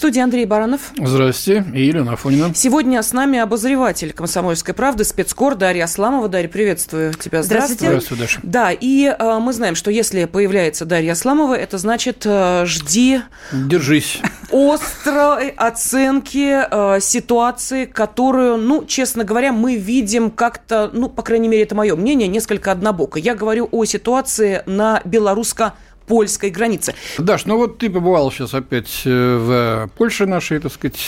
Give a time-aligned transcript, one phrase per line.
[0.00, 0.92] студии Андрей Баранов.
[0.96, 1.62] Здравствуйте.
[1.74, 2.54] И Елена Афонина.
[2.54, 6.26] Сегодня с нами обозреватель «Комсомольской правды», спецкор Дарья Асламова.
[6.26, 7.42] Дарья, приветствую тебя.
[7.42, 7.84] Здравствуйте.
[7.88, 8.40] Здравствуй, Даша.
[8.42, 13.20] Да, и э, мы знаем, что если появляется Дарья Асламова, это значит э, жди...
[13.52, 14.22] Держись.
[14.50, 21.64] Острой оценки э, ситуации, которую, ну, честно говоря, мы видим как-то, ну, по крайней мере,
[21.64, 23.18] это мое мнение, несколько однобоко.
[23.18, 25.74] Я говорю о ситуации на белорусско
[26.10, 26.92] польской границы.
[27.18, 30.98] Даш, ну вот ты побывал сейчас опять э, в Польше нашей, так сказать,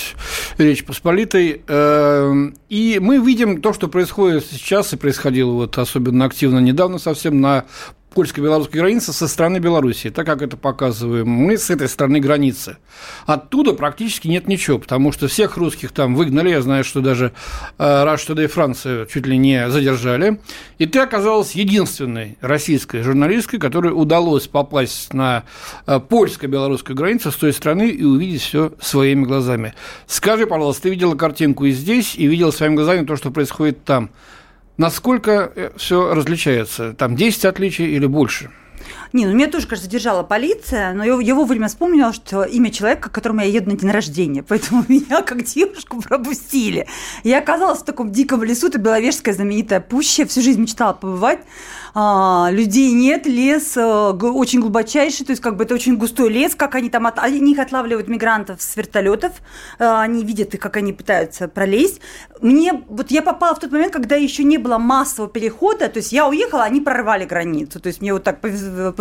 [0.58, 6.60] Речь Посполитой, эм, и мы видим то, что происходит сейчас и происходило вот особенно активно
[6.60, 7.64] недавно совсем на
[8.12, 12.76] польско-белорусской границы со стороны Беларуси, так как это показываем мы с этой стороны границы.
[13.26, 17.32] Оттуда практически нет ничего, потому что всех русских там выгнали, я знаю, что даже
[17.78, 20.40] Rush Today Францию чуть ли не задержали,
[20.78, 25.44] и ты оказалась единственной российской журналисткой, которой удалось попасть на
[25.86, 29.74] э, польско-белорусскую границу с той стороны и увидеть все своими глазами.
[30.06, 34.10] Скажи, пожалуйста, ты видела картинку и здесь, и видела своими глазами то, что происходит там.
[34.76, 36.94] Насколько э, все различается?
[36.94, 38.50] Там 10 отличий или больше?
[39.12, 43.10] Не, ну меня тоже, кажется, задержала полиция, но его, его время вспомнила, что имя человека,
[43.10, 46.86] к которому я еду на день рождения, поэтому меня как девушку пропустили.
[47.22, 51.40] Я оказалась в таком диком лесу, это Беловежская знаменитая пуща, всю жизнь мечтала побывать.
[51.94, 56.54] А, людей нет, лес а, очень глубочайший, то есть как бы это очень густой лес,
[56.54, 59.32] как они там, от, они их отлавливают мигрантов с вертолетов,
[59.78, 62.00] а, они видят их, как они пытаются пролезть.
[62.40, 66.12] Мне, вот я попала в тот момент, когда еще не было массового перехода, то есть
[66.12, 68.92] я уехала, они прорвали границу, то есть мне вот так повезло.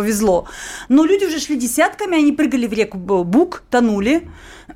[0.88, 4.28] Но люди уже шли десятками, они прыгали в реку Бук, тонули,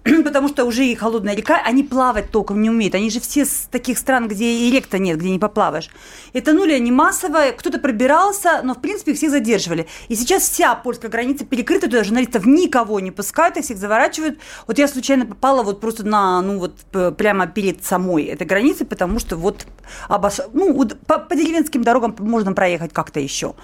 [0.25, 2.95] потому что уже и холодная река, они плавать толком не умеют.
[2.95, 5.91] Они же все с таких стран, где и рек-то нет, где не поплаваешь.
[6.33, 9.87] И тонули они массово, кто-то пробирался, но, в принципе, их всех задерживали.
[10.09, 14.39] И сейчас вся польская граница перекрыта, туда журналистов никого не пускают, их всех заворачивают.
[14.67, 19.19] Вот я случайно попала вот просто на, ну вот прямо перед самой этой границей, потому
[19.19, 19.67] что вот
[20.09, 20.41] обош...
[20.53, 23.55] ну, по, по деревенским дорогам можно проехать как-то еще.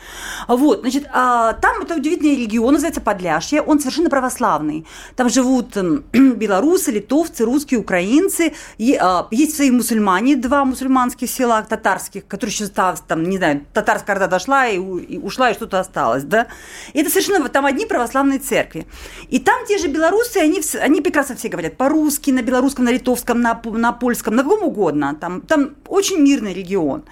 [0.48, 4.86] Вот, значит, а, там это удивительный регион, называется Подляшье, он совершенно православный.
[5.16, 5.76] Там живут
[6.12, 8.54] белорусы, литовцы, русские, украинцы.
[9.00, 14.26] А, есть свои мусульмане, два мусульманских села татарских, которые еще там, не знаю, татарская орда
[14.26, 16.46] дошла и, и ушла, и что-то осталось, да.
[16.92, 18.86] И это совершенно, там одни православные церкви.
[19.28, 23.40] И там те же белорусы, они, они прекрасно все говорят по-русски, на белорусском, на литовском,
[23.40, 25.16] на, на польском, на каком угодно.
[25.20, 27.04] Там, там очень мирный регион.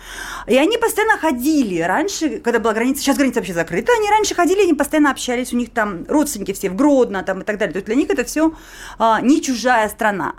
[0.46, 1.80] И они постоянно ходили.
[1.80, 5.56] Раньше, когда была граница, сейчас граница вообще закрыта, они раньше ходили, они постоянно общались, у
[5.56, 7.72] них там родственники все в Гродно там, и так далее.
[7.72, 8.54] То есть для них это все
[8.98, 10.34] а, не чужая страна.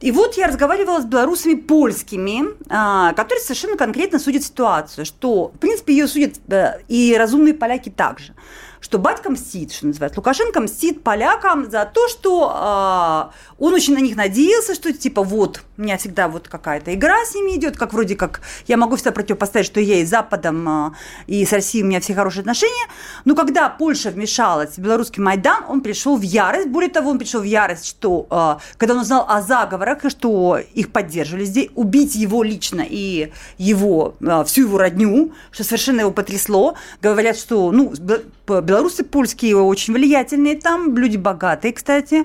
[0.00, 5.58] И вот я разговаривала с белорусами польскими, а, которые совершенно конкретно судят ситуацию, что, в
[5.58, 8.34] принципе, ее судят э, и разумные поляки также
[8.80, 10.18] что батька мстит, что называется.
[10.18, 15.62] Лукашенко мстит полякам за то, что э, он очень на них надеялся, что типа вот,
[15.76, 19.12] у меня всегда вот какая-то игра с ними идет, как вроде как я могу всегда
[19.12, 20.90] противопоставить, что я и с Западом, э,
[21.26, 22.86] и с Россией у меня все хорошие отношения.
[23.24, 26.68] Но когда Польша вмешалась в белорусский Майдан, он пришел в ярость.
[26.68, 30.90] Более того, он пришел в ярость, что э, когда он узнал о заговорах, что их
[30.90, 36.76] поддерживали здесь, убить его лично и его, э, всю его родню, что совершенно его потрясло.
[37.02, 37.92] Говорят, что, ну,
[38.60, 42.24] белорусы польские очень влиятельные там, люди богатые, кстати,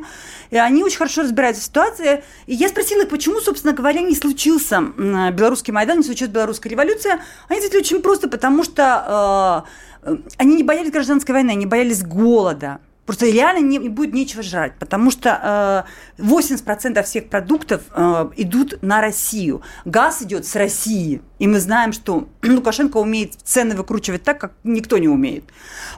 [0.50, 2.24] и они очень хорошо разбираются в ситуации.
[2.47, 7.22] И я спросила их, почему, собственно говоря, не случился белорусский Майдан, не случилась белорусская революция.
[7.47, 9.66] Они ответили очень просто, потому что
[10.06, 12.80] э, они не боялись гражданской войны, они боялись голода.
[13.05, 15.85] Просто реально не, будет нечего жрать, потому что
[16.17, 19.61] э, 80% всех продуктов э, идут на Россию.
[19.85, 24.97] Газ идет с России, и мы знаем, что Лукашенко умеет цены выкручивать так, как никто
[24.97, 25.44] не умеет.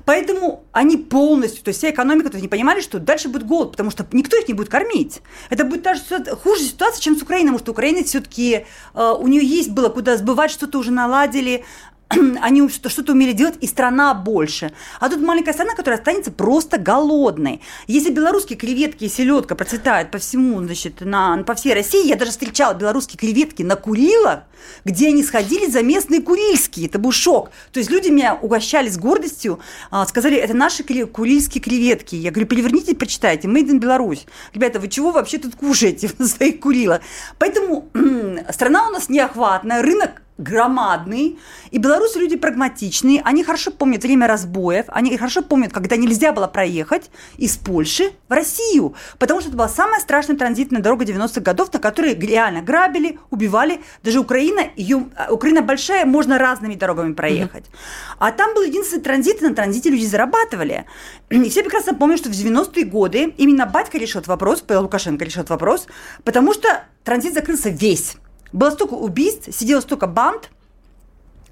[0.04, 3.72] Поэтому они полностью, то есть вся экономика, то есть не понимали, что дальше будет голод,
[3.72, 5.22] потому что никто их не будет кормить.
[5.50, 6.02] Это будет даже
[6.44, 10.18] хуже ситуация, чем с Украиной, потому что Украина все-таки, э, у нее есть было куда
[10.18, 11.64] сбывать, что-то уже наладили,
[12.42, 14.72] они что-то умели делать, и страна больше.
[15.00, 17.62] А тут маленькая страна, которая останется просто голодной.
[17.88, 22.32] Если белорусские креветки и селедка процветают по всему, значит, на, по всей России, я даже
[22.32, 24.42] встречала белорусские креветки на Курилах,
[24.86, 26.88] где они сходили за местные курильские.
[26.88, 27.52] Это был шок.
[27.72, 29.60] То есть люди меня угощали с гордостью,
[29.92, 32.16] а, сказали, это наши курильские креветки.
[32.16, 34.26] Я говорю, переверните, прочитайте, Made in Беларусь.
[34.54, 37.02] Ребята, вы чего вообще тут кушаете в своих Курилах?
[37.38, 37.90] Поэтому
[38.52, 41.40] страна у нас неохватная, рынок громадный.
[41.72, 46.48] И белорусы люди прагматичные, они хорошо помнят время разбоев, они хорошо помнят, когда нельзя было
[46.48, 51.74] проехать из Польши в Россию, потому что это была самая страшная транзитная дорога 90-х годов,
[51.74, 53.82] на которой реально грабили, убивали.
[54.04, 57.66] Даже Украина, ее, Украина большая, можно разными дорогами проехать.
[57.66, 58.16] Mm-hmm.
[58.20, 60.86] А там был единственный транзит, и на транзите люди зарабатывали.
[61.30, 65.42] И все прекрасно помнят, что в 90-е годы именно батька решил этот вопрос, Лукашенко решил
[65.42, 65.88] этот вопрос,
[66.24, 68.18] потому что транзит закрылся весь.
[68.54, 70.50] Было столько убийств, сидело столько банд,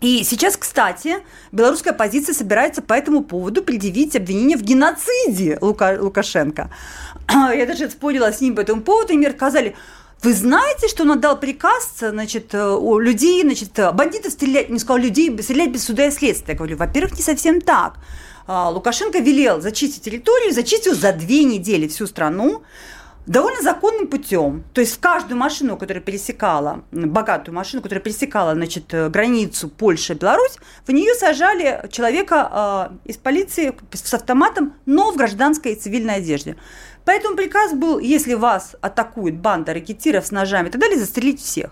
[0.02, 1.18] и сейчас, кстати,
[1.52, 6.70] белорусская оппозиция собирается по этому поводу предъявить обвинение в геноциде Лука, Лукашенко.
[7.30, 9.76] Я даже спорила с ним по этому поводу, и мне сказали,
[10.22, 15.36] вы знаете, что он отдал приказ, значит, у людей, значит, бандитов стрелять, не сказал людей,
[15.42, 16.54] стрелять без суда и следствия.
[16.54, 17.96] Я говорю, во-первых, не совсем так.
[18.48, 22.64] А, Лукашенко велел зачистить территорию, зачистил за две недели всю страну
[23.26, 24.64] довольно законным путем.
[24.74, 30.58] То есть в каждую машину, которая пересекала, богатую машину, которая пересекала значит, э, границу Польша-Беларусь,
[30.86, 36.56] в нее сажали человека э, из полиции с автоматом, но в гражданской и цивильной одежде.
[37.06, 41.72] Поэтому приказ был, если вас атакует банда ракетиров с ножами и так далее, застрелить всех.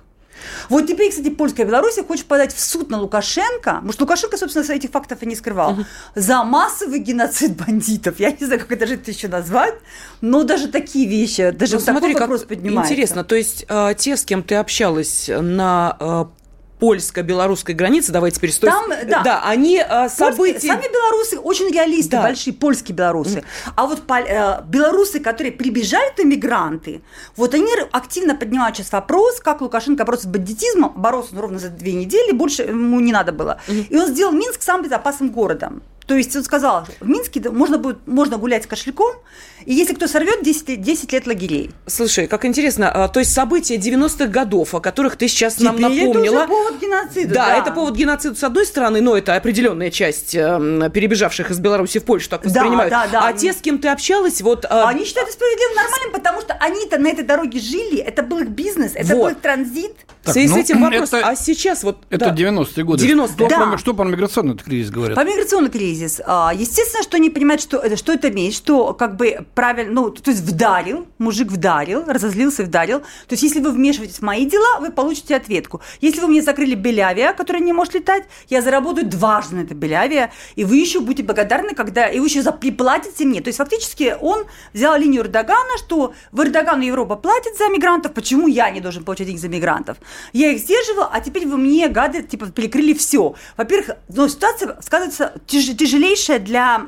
[0.70, 4.64] Вот теперь, кстати, польская Беларусь хочет подать в суд на Лукашенко, потому что Лукашенко, собственно,
[4.74, 5.78] этих фактов и не скрывал,
[6.16, 8.20] за массовый геноцид бандитов.
[8.20, 9.76] Я не знаю, как это же это еще назвать,
[10.22, 12.94] но даже такие вещи, даже ну, вот смотри, такой вопрос как поднимается.
[12.94, 16.26] Интересно, то есть э, те, с кем ты общалась на э,
[16.84, 18.70] польско-белорусской границы, давайте теперь стой.
[18.70, 19.24] Там, да.
[19.24, 20.60] да, они э, события...
[20.60, 22.24] Сами белорусы очень реалисты, да.
[22.24, 23.40] большие польские белорусы.
[23.40, 23.72] Mm.
[23.78, 27.02] А вот э, белорусы, которые прибежали, то мигранты,
[27.38, 31.70] вот они активно поднимают сейчас вопрос, как Лукашенко боролся с бандитизмом, боролся он ровно за
[31.70, 33.62] две недели, больше ему не надо было.
[33.70, 33.88] Mm.
[33.88, 35.84] И он сделал Минск самым безопасным городом.
[36.08, 39.16] То есть он сказал, в Минске можно, будет, можно гулять с кошельком,
[39.66, 41.72] и если кто сорвет, 10, 10 лет лагерей.
[41.88, 45.82] Слушай, как интересно, а, то есть события 90-х годов, о которых ты сейчас Теперь нам
[45.82, 46.20] напомнила.
[46.20, 47.34] это уже повод геноцида.
[47.34, 51.60] Да, да, это повод геноцида с одной стороны, но это определенная часть э, перебежавших из
[51.60, 52.92] Беларуси в Польшу так воспринимают.
[52.92, 53.28] Да, да, да.
[53.28, 54.66] А те, с кем ты общалась, вот...
[54.66, 54.84] Э...
[54.86, 58.50] Они считают это справедливым, нормальным, потому что они-то на этой дороге жили, это был их
[58.50, 59.24] бизнес, это вот.
[59.24, 59.96] был их транзит.
[60.24, 61.98] Так, в связи ну, с этим вопрос, это, а сейчас вот...
[62.10, 62.36] Это да.
[62.36, 63.02] 90-е годы.
[63.04, 63.68] 90 что, да.
[63.68, 65.18] про, что про миграционный кризис говорят?
[65.18, 65.93] По миграционный кризис.
[66.26, 70.10] А, естественно, что они понимают, что это, что это имеет, что как бы правильно, ну,
[70.10, 73.00] то есть вдарил, мужик вдарил, разозлился, вдарил.
[73.00, 75.82] То есть если вы вмешиваетесь в мои дела, вы получите ответку.
[76.02, 80.32] Если вы мне закрыли Белявия, который не может летать, я заработаю дважды на это Белявия,
[80.56, 82.08] и вы еще будете благодарны, когда...
[82.08, 83.42] И вы еще приплатите мне.
[83.42, 88.48] То есть фактически он взял линию Эрдогана, что в Эрдогану Европа платит за мигрантов, почему
[88.48, 89.98] я не должен получать деньги за мигрантов?
[90.34, 93.36] Я их сдерживала, а теперь вы мне, гады, типа, перекрыли все.
[93.58, 96.82] Во-первых, но ситуация сказывается тяж, тяжелейшая для...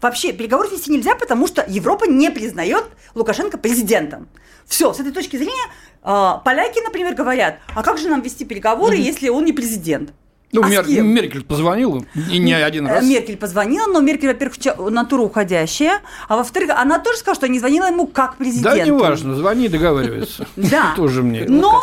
[0.00, 2.84] Вообще, переговоры вести нельзя, потому что Европа не признает
[3.14, 4.28] Лукашенко президентом.
[4.66, 5.52] Все, с этой точки зрения,
[6.02, 9.10] э, поляки, например, говорят, а как же нам вести переговоры, mm-hmm.
[9.12, 10.14] если он не президент?
[10.52, 13.04] Ну, а Мер- Меркель позвонила, и не один раз.
[13.04, 14.56] Меркель позвонила, но Меркель, во-первых,
[14.90, 18.78] натура уходящая, а во-вторых, она тоже сказала, что не звонила ему как президенту.
[18.78, 20.46] Да, неважно, звони, договаривается.
[20.56, 20.94] Да.
[20.96, 21.44] Тоже мне.
[21.46, 21.82] Но,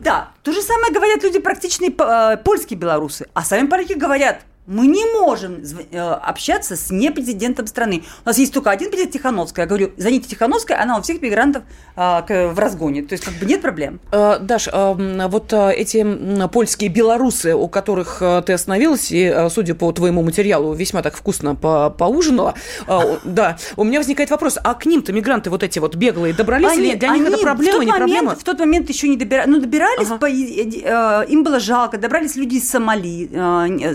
[0.00, 4.86] да, то же самое говорят люди практичные э, польские белорусы, а сами поляки говорят, мы
[4.86, 8.04] не можем э, общаться с непрезидентом страны.
[8.24, 9.64] У нас есть только один президент Тихановская.
[9.64, 11.62] Я говорю, звоните Тихановской, она у всех мигрантов
[11.96, 13.02] э, в разгоне.
[13.02, 13.98] То есть как бы нет проблем.
[14.12, 20.74] Э, Даш, вот эти польские белорусы, у которых ты остановилась, и, судя по твоему материалу,
[20.74, 22.54] весьма так вкусно по поужинала,
[23.24, 26.88] да, у меня возникает вопрос, а к ним-то мигранты вот эти вот беглые добрались они,
[26.88, 28.36] или для них это проблема, не момент, проблема?
[28.36, 29.48] В тот момент еще не добирались.
[29.48, 30.18] Ну, добирались, ага.
[30.18, 31.96] по, им было жалко.
[31.96, 33.30] Добрались люди из Сомали.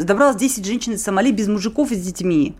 [0.04, 2.56] Добралось 10 10 женщин из Сомали без мужиков и с детьми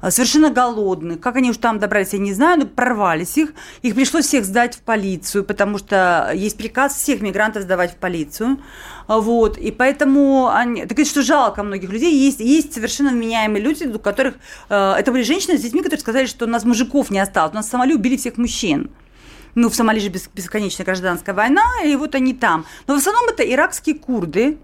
[0.00, 1.20] а, совершенно голодных.
[1.20, 3.52] Как они уж там добрались, я не знаю, но прорвались их.
[3.82, 8.58] Их пришлось всех сдать в полицию, потому что есть приказ всех мигрантов сдавать в полицию.
[9.06, 9.58] А, вот.
[9.58, 10.86] И поэтому они...
[10.86, 12.14] Так что жалко многих людей.
[12.14, 14.34] Есть, есть совершенно вменяемые люди, у которых...
[14.68, 17.52] Э, это были женщины с детьми, которые сказали, что у нас мужиков не осталось.
[17.52, 18.90] У нас в Сомали убили всех мужчин.
[19.56, 22.64] Ну, в Сомали же бесконечная гражданская война, и вот они там.
[22.86, 24.58] Но в основном это иракские курды,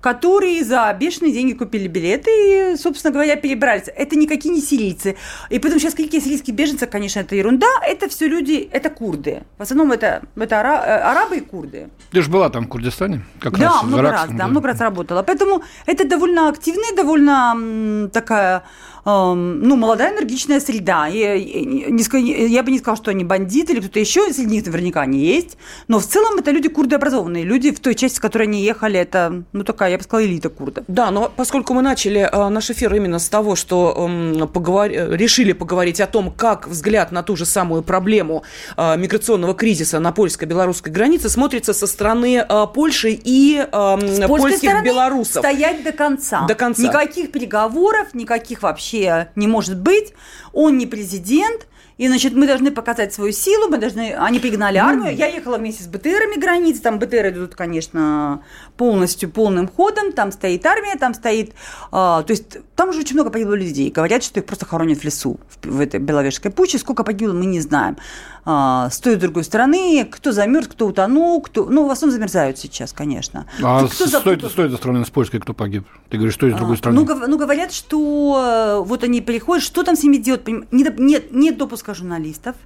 [0.00, 3.84] которые за бешеные деньги купили билеты и, собственно говоря, перебрались.
[3.94, 5.16] Это никакие не сирийцы.
[5.50, 7.68] И поэтому сейчас какие сирийские беженцы, конечно, это ерунда.
[7.86, 9.42] Это все люди, это курды.
[9.58, 11.88] В основном это, это ара, э, арабы и курды.
[12.10, 13.22] Ты же была там в Курдистане?
[13.40, 15.22] Как да, раз много раз, да, много раз работала.
[15.22, 18.64] Поэтому это довольно активная, довольно такая
[19.04, 21.06] ну, молодая энергичная среда.
[21.06, 25.20] Я, я бы не сказала, что они бандиты или кто-то еще, среди них наверняка они
[25.20, 25.56] есть.
[25.88, 27.44] Но в целом это люди курды образованные.
[27.44, 30.48] Люди в той части, в которой они ехали, это ну, такая я бы сказала, элита
[30.48, 30.84] курдов.
[30.88, 34.90] Да, но поскольку мы начали э, наш эфир именно с того, что э, поговор...
[34.90, 38.44] решили поговорить о том, как взгляд на ту же самую проблему
[38.76, 45.44] э, миграционного кризиса на польско-белорусской границе смотрится со стороны э, Польши и э, польских белорусов.
[45.44, 46.46] Стоять до конца.
[46.46, 46.82] До конца.
[46.82, 50.12] Никаких переговоров, никаких вообще не может быть.
[50.52, 51.66] Он не президент,
[52.00, 54.14] и, значит, мы должны показать свою силу, мы должны...
[54.14, 55.14] Они пригнали армию.
[55.14, 56.80] Я ехала вместе с БТРами границ.
[56.80, 58.42] Там БТР идут, конечно,
[58.78, 60.12] полностью, полным ходом.
[60.12, 61.52] Там стоит армия, там стоит...
[61.92, 63.90] А, то есть там уже очень много погибло людей.
[63.90, 66.78] Говорят, что их просто хоронят в лесу, в, в этой Беловежской пуче.
[66.78, 67.98] Сколько погибло, мы не знаем.
[68.44, 70.04] А, с той и другой стороны.
[70.10, 71.66] Кто замерз, кто утонул, кто...
[71.66, 73.46] Ну, в основном замерзают сейчас, конечно.
[73.62, 75.86] А кто, с, той, с той стороны, с польской кто погиб?
[76.08, 77.04] Ты говоришь, что с другой а, стороны?
[77.04, 80.46] Ну, ну, говорят, что э, вот они приходят, что там с ними делать?
[80.70, 82.56] Нет, нет допуска журналистов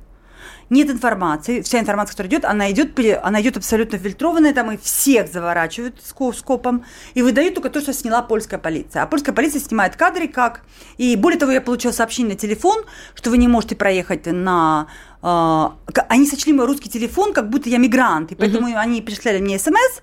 [0.71, 5.33] нет информации, вся информация, которая идет, она идет, она идет абсолютно фильтрованная, там и всех
[5.33, 9.03] заворачивают скопом, и выдают только то, что сняла польская полиция.
[9.03, 10.63] А польская полиция снимает кадры как...
[10.97, 14.87] И более того, я получила сообщение на телефон, что вы не можете проехать на
[15.27, 15.77] а,
[16.09, 18.77] они сочли мой русский телефон, как будто я мигрант, и поэтому uh-huh.
[18.77, 20.03] они прислали мне смс,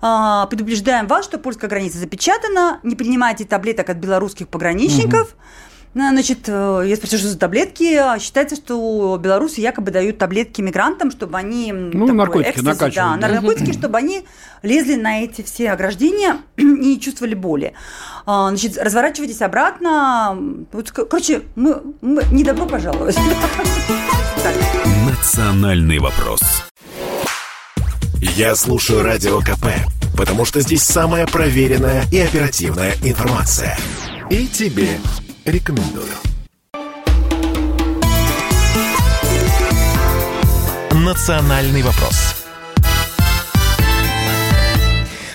[0.00, 5.28] а, предупреждаем вас, что польская граница запечатана, не принимайте таблеток от белорусских пограничников.
[5.28, 7.94] Uh-huh ну, значит, э, я спросила, что за таблетки.
[7.94, 11.70] А считается, что белорусы якобы дают таблетки мигрантам, чтобы они...
[11.70, 13.20] Ну, наркотики экстази, накачивают.
[13.20, 13.34] Да, да.
[13.34, 14.24] наркотики, чтобы они
[14.62, 17.74] лезли на эти все ограждения и не чувствовали боли.
[18.24, 20.38] А, значит, разворачивайтесь обратно.
[20.72, 23.18] Вот, короче, мы, мы не добро пожаловать.
[25.06, 26.40] Национальный вопрос.
[28.20, 29.66] Я слушаю Радио КП,
[30.16, 33.76] потому что здесь самая проверенная и оперативная информация.
[34.30, 34.98] И тебе
[35.44, 36.14] рекомендую.
[40.92, 42.11] «Национальный вопрос»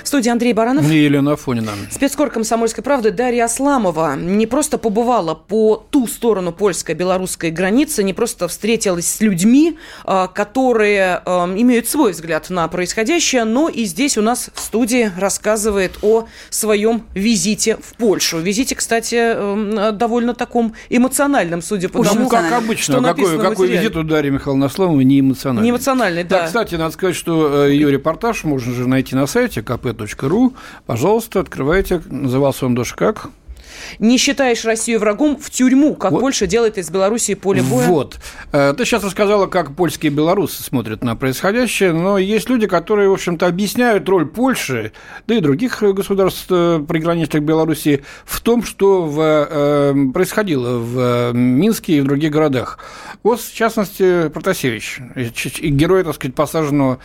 [0.07, 0.89] В студии Андрей Баранов.
[0.89, 1.73] И Елена Афонина.
[1.91, 8.47] Спецкор «Комсомольской правды» Дарья Асламова не просто побывала по ту сторону польско-белорусской границы, не просто
[8.47, 14.21] встретилась с людьми, а, которые а, имеют свой взгляд на происходящее, но и здесь у
[14.21, 18.37] нас в студии рассказывает о своем визите в Польшу.
[18.39, 22.93] Визите, кстати, довольно таком эмоциональном, судя по тому, ну, как обычно.
[22.93, 25.63] Что какой, какой визит у Дарьи Михайловны Асламовой не эмоциональный?
[25.63, 26.39] Не эмоциональный, да.
[26.39, 26.45] да.
[26.45, 29.96] Кстати, надо сказать, что э, ее репортаж можно же найти на сайте КП
[30.27, 30.53] ру.
[30.85, 32.01] Пожалуйста, открывайте.
[32.09, 33.29] Назывался он «Дождь как?»
[33.99, 36.21] Не считаешь Россию врагом, в тюрьму, как вот.
[36.21, 37.87] больше делает из Белоруссии поле боя.
[37.87, 38.17] Вот.
[38.51, 43.13] Э, ты сейчас рассказала, как польские белорусы смотрят на происходящее, но есть люди, которые, в
[43.13, 44.91] общем-то, объясняют роль Польши,
[45.27, 51.97] да и других государств э, приграничных Белоруссии в том, что в, э, происходило в Минске
[51.97, 52.79] и в других городах.
[53.23, 54.99] Вот, в частности, Протасевич,
[55.61, 56.99] герой, так сказать, посаженного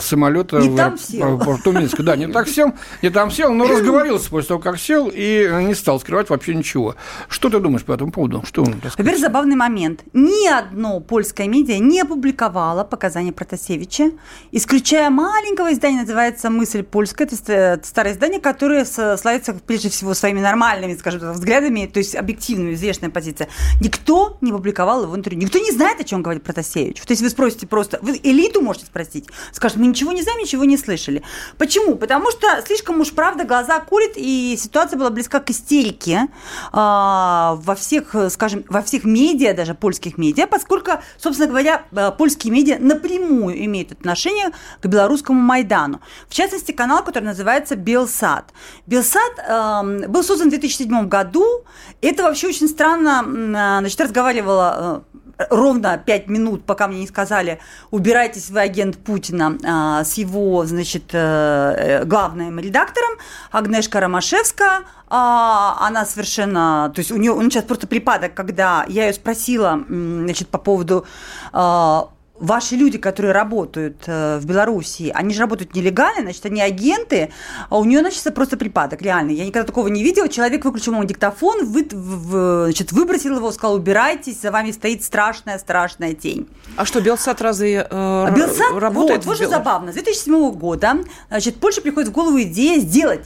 [0.00, 2.02] самолета в, в порту Минска.
[2.02, 2.72] Да, не так сел,
[3.02, 6.94] не там сел, но разговорился после того, как сел, и не стал скрывать вообще ничего.
[7.28, 8.42] Что ты думаешь по этому поводу?
[8.46, 10.04] Что он Теперь забавный момент.
[10.12, 14.12] Ни одно польское медиа не опубликовало показания Протасевича,
[14.52, 17.26] исключая маленького издания, называется «Мысль польская».
[17.26, 22.74] Это старое издание, которое славится прежде всего своими нормальными, скажем так, взглядами, то есть объективную,
[22.74, 23.48] взвешенная позиция.
[23.80, 25.42] Никто не публиковал его интервью.
[25.42, 27.00] Никто не знает, о чем говорит Протасевич.
[27.00, 30.64] То есть вы спросите просто, вы элиту можете спросить, скажут, мы ничего не знаем, ничего
[30.64, 31.22] не слышали.
[31.56, 31.96] Почему?
[31.96, 36.28] Потому что слишком уж правда глаза курит, и ситуация была близка к истерике Америке,
[36.72, 42.52] а, во всех, скажем, во всех медиа, даже польских медиа, поскольку, собственно говоря, э, польские
[42.52, 46.00] медиа напрямую имеют отношение к белорусскому Майдану.
[46.28, 48.52] В частности, канал, который называется Белсад.
[48.86, 51.64] Белсад э, был создан в 2007 году.
[52.02, 53.24] Это вообще очень странно.
[53.24, 59.56] Э, значит, разговаривала э, ровно пять минут, пока мне не сказали, убирайтесь вы агент Путина
[59.64, 63.18] а, с его, значит, э, главным редактором
[63.52, 64.84] Агнешка Ромашевска.
[65.08, 69.12] А, она совершенно, то есть у нее, у нее сейчас просто припадок, когда я ее
[69.12, 71.06] спросила, значит, по поводу
[71.52, 72.08] а,
[72.40, 77.30] ваши люди, которые работают э, в Беларуси, они же работают нелегально, значит, они агенты,
[77.68, 79.30] а у нее начался просто припадок, реально.
[79.30, 80.28] Я никогда такого не видела.
[80.28, 86.14] Человек выключил ему диктофон, вы, в, значит, выбросил его, сказал, убирайтесь, за вами стоит страшная-страшная
[86.14, 86.48] тень.
[86.76, 89.24] А что, Белсат разве э, а Белсат, работает?
[89.24, 89.92] Вот, вот же забавно.
[89.92, 93.24] С 2007 года, значит, Польша приходит в голову идея сделать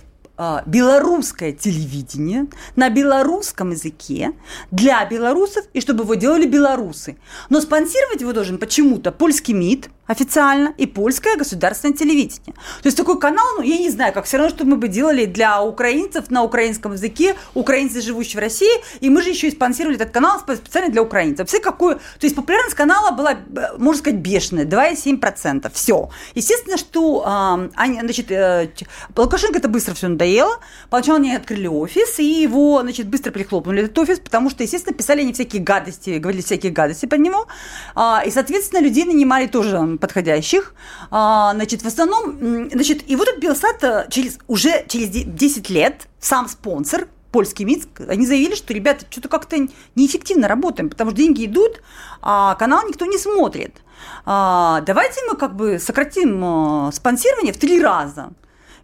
[0.66, 2.46] белорусское телевидение
[2.76, 4.32] на белорусском языке
[4.70, 7.16] для белорусов и чтобы его делали белорусы.
[7.50, 12.54] Но спонсировать его должен почему-то польский МИД, официально и польское государственное телевидение.
[12.82, 15.24] То есть такой канал, ну, я не знаю, как все равно, что мы бы делали
[15.24, 19.96] для украинцев на украинском языке, украинцы, живущие в России, и мы же еще и спонсировали
[19.96, 21.48] этот канал специально для украинцев.
[21.48, 21.96] Все какую...
[21.96, 23.36] То есть популярность канала была,
[23.78, 25.70] можно сказать, бешеная, 2,7%.
[25.74, 26.10] Все.
[26.34, 28.68] Естественно, что э, они, значит, э,
[29.16, 30.58] Лукашенко это быстро все надоело.
[30.90, 35.22] Поначалу они открыли офис, и его, значит, быстро прихлопнули этот офис, потому что, естественно, писали
[35.22, 37.46] они всякие гадости, говорили всякие гадости под него.
[37.94, 40.74] А, и, соответственно, людей нанимали тоже подходящих.
[41.10, 46.08] А, значит, в основном, значит, и вот этот Белсат э, через, уже через 10 лет
[46.20, 49.56] сам спонсор польский МИД, они заявили, что, ребята, что-то как-то
[49.94, 51.80] неэффективно работаем, потому что деньги идут,
[52.20, 53.80] а канал никто не смотрит.
[54.26, 58.32] А, давайте мы как бы сократим э, спонсирование в три раза.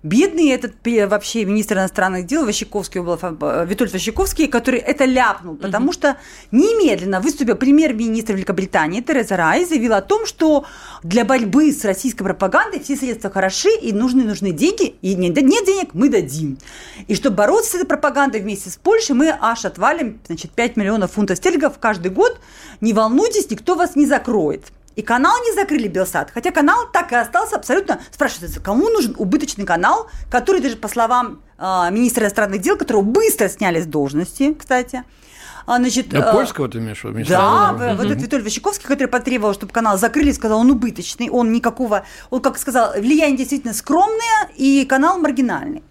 [0.03, 0.75] Бедный этот
[1.09, 5.93] вообще министр иностранных дел Ващиковский, Витольд Ващиковский, который это ляпнул, потому угу.
[5.93, 6.17] что
[6.53, 10.65] немедленно выступил премьер-министр Великобритании Тереза Рай заявила о том, что
[11.03, 15.67] для борьбы с российской пропагандой все средства хороши и нужны нужны деньги, и нет, нет
[15.67, 16.59] денег, мы дадим.
[17.09, 21.13] И чтобы бороться с этой пропагандой вместе с Польшей, мы аж отвалим значит, 5 миллионов
[21.13, 22.39] фунтов стерлингов каждый год.
[22.81, 24.67] Не волнуйтесь, никто вас не закроет.
[24.99, 28.01] И канал не закрыли Белсат, хотя канал так и остался абсолютно...
[28.11, 31.63] Спрашивается, кому нужен убыточный канал, который даже по словам э,
[31.93, 35.05] министра иностранных дел, которого быстро сняли с должности, кстати,
[35.67, 37.29] а, значит, да, э, польского ты имеешь в виду?
[37.29, 37.97] Да, угу.
[37.97, 42.41] вот этот Виталий Ващиковский, который потребовал, чтобы канал закрыли, сказал, он убыточный, он никакого, он,
[42.41, 45.85] как сказал, влияние действительно скромное, и канал маргинальный.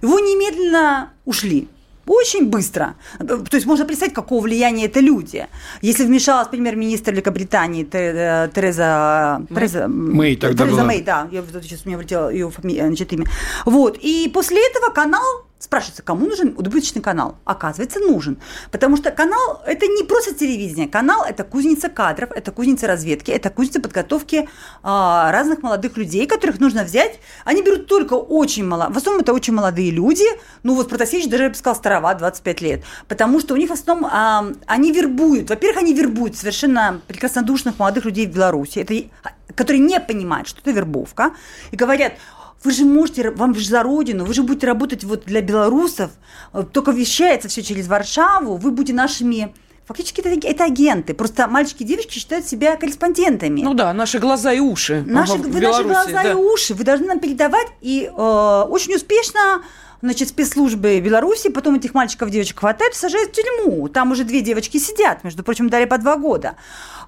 [0.00, 1.68] Его немедленно ушли.
[2.06, 2.96] Очень быстро.
[3.18, 5.46] То есть можно представить, какого влияния это люди.
[5.82, 9.42] Если вмешалась премьер-министр Великобритании э, Тереза...
[9.48, 10.86] Тереза Мэй тогда Тереза была.
[10.86, 11.28] Мэй, да.
[11.30, 13.26] Я, сейчас у меня вылетело ее фамилия, значит, имя.
[13.64, 13.98] Вот.
[14.00, 17.38] И после этого канал Спрашивается, кому нужен убыточный канал?
[17.46, 18.36] Оказывается, нужен.
[18.70, 20.86] Потому что канал– это не просто телевидение.
[20.86, 24.46] Канал– это кузница кадров, это кузница разведки, это кузница подготовки
[24.82, 27.18] а, разных молодых людей, которых нужно взять.
[27.46, 28.88] Они берут только очень мало.
[28.90, 30.26] В основном это очень молодые люди.
[30.64, 32.84] Ну вот Протасевич даже, я бы сказала, староват, 25 лет.
[33.08, 35.48] Потому что у них в основном а, они вербуют.
[35.48, 40.72] Во-первых, они вербуют совершенно прекраснодушных молодых людей в Беларуси, это, которые не понимают, что это
[40.72, 41.32] вербовка.
[41.70, 42.12] И говорят–
[42.64, 46.10] вы же можете, вам же за родину, вы же будете работать вот для белорусов,
[46.52, 49.54] э, только вещается все через Варшаву, вы будете нашими
[49.86, 51.12] Фактически это, это агенты.
[51.12, 53.60] Просто мальчики и девочки считают себя корреспондентами.
[53.60, 55.04] Ну да, наши глаза и уши.
[55.06, 56.30] Наши, вы Беларуси, наши глаза да.
[56.30, 56.72] и уши.
[56.72, 57.66] Вы должны нам передавать.
[57.82, 59.62] И э, очень успешно
[60.04, 63.88] значит, спецслужбы Беларуси, потом этих мальчиков, девочек хватают, сажают в тюрьму.
[63.88, 66.56] Там уже две девочки сидят, между прочим, дали по два года.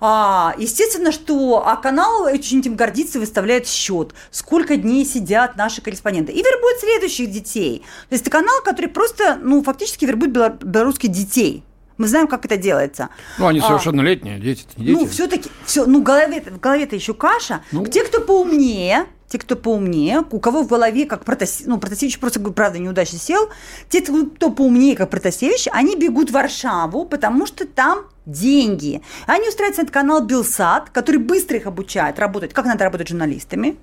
[0.01, 6.33] А, естественно, что а канал очень этим гордится, выставляет счет, сколько дней сидят наши корреспонденты.
[6.33, 7.83] И вербует следующих детей.
[8.09, 10.33] То есть это канал, который просто, ну, фактически вербует
[10.65, 11.65] белорусских детей.
[11.99, 13.11] Мы знаем, как это делается.
[13.39, 14.99] Ну, они а, совершеннолетние, дети, не дети.
[14.99, 17.63] Ну, все-таки, все, ну, в голове, в голове-то еще каша.
[17.73, 22.19] Ну, Те, кто поумнее, те, кто поумнее, у кого в голове, как Протасевич, ну, Протасевич
[22.19, 23.51] просто, правда, неудачно сел,
[23.91, 29.03] те, кто поумнее, как Протасевич, они бегут в Варшаву, потому что там деньги.
[29.27, 33.77] Они устраиваются на канал Белсат, который быстро их обучает работать, как надо работать журналистами,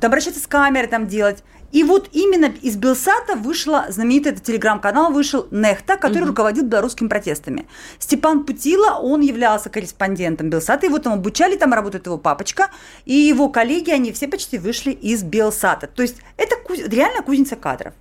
[0.00, 1.42] обращаться с камерой там делать.
[1.72, 6.30] И вот именно из Белсата вышла знаменитый этот телеграм-канал, вышел Нехта, который угу.
[6.30, 7.66] руководил белорусскими протестами.
[7.98, 12.70] Степан Путила, он являлся корреспондентом Белсата, его там обучали, там работает его папочка,
[13.04, 15.86] и его коллеги, они все почти вышли из Белсата.
[15.86, 16.56] То есть это
[16.88, 17.94] реально кузница кадров.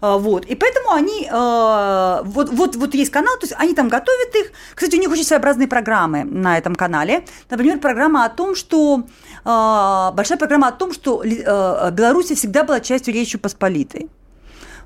[0.00, 0.44] А, вот.
[0.46, 4.52] И поэтому они, э, вот, вот, вот есть канал, то есть они там готовят их.
[4.74, 7.24] Кстати, у них очень своеобразные программы на этом канале.
[7.50, 9.04] Например, программа о том, что
[9.44, 14.08] э, большая программа о том, что э, Беларусь всегда была частью Речи Посполитой.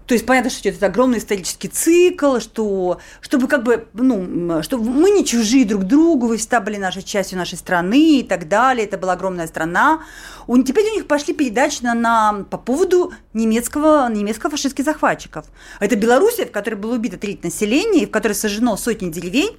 [0.06, 5.10] То есть понятно, что это огромный исторический цикл, что чтобы как бы, ну, что мы
[5.10, 8.86] не чужие друг другу, вы всегда были нашей частью нашей страны и так далее.
[8.86, 10.02] Это была огромная страна.
[10.46, 15.46] У, теперь у них пошли передачи на, на, по поводу немецкого, немецко-фашистских захватчиков.
[15.78, 19.56] Это Белоруссия, в которой было убито треть населения, и в которой сожжено сотни деревень.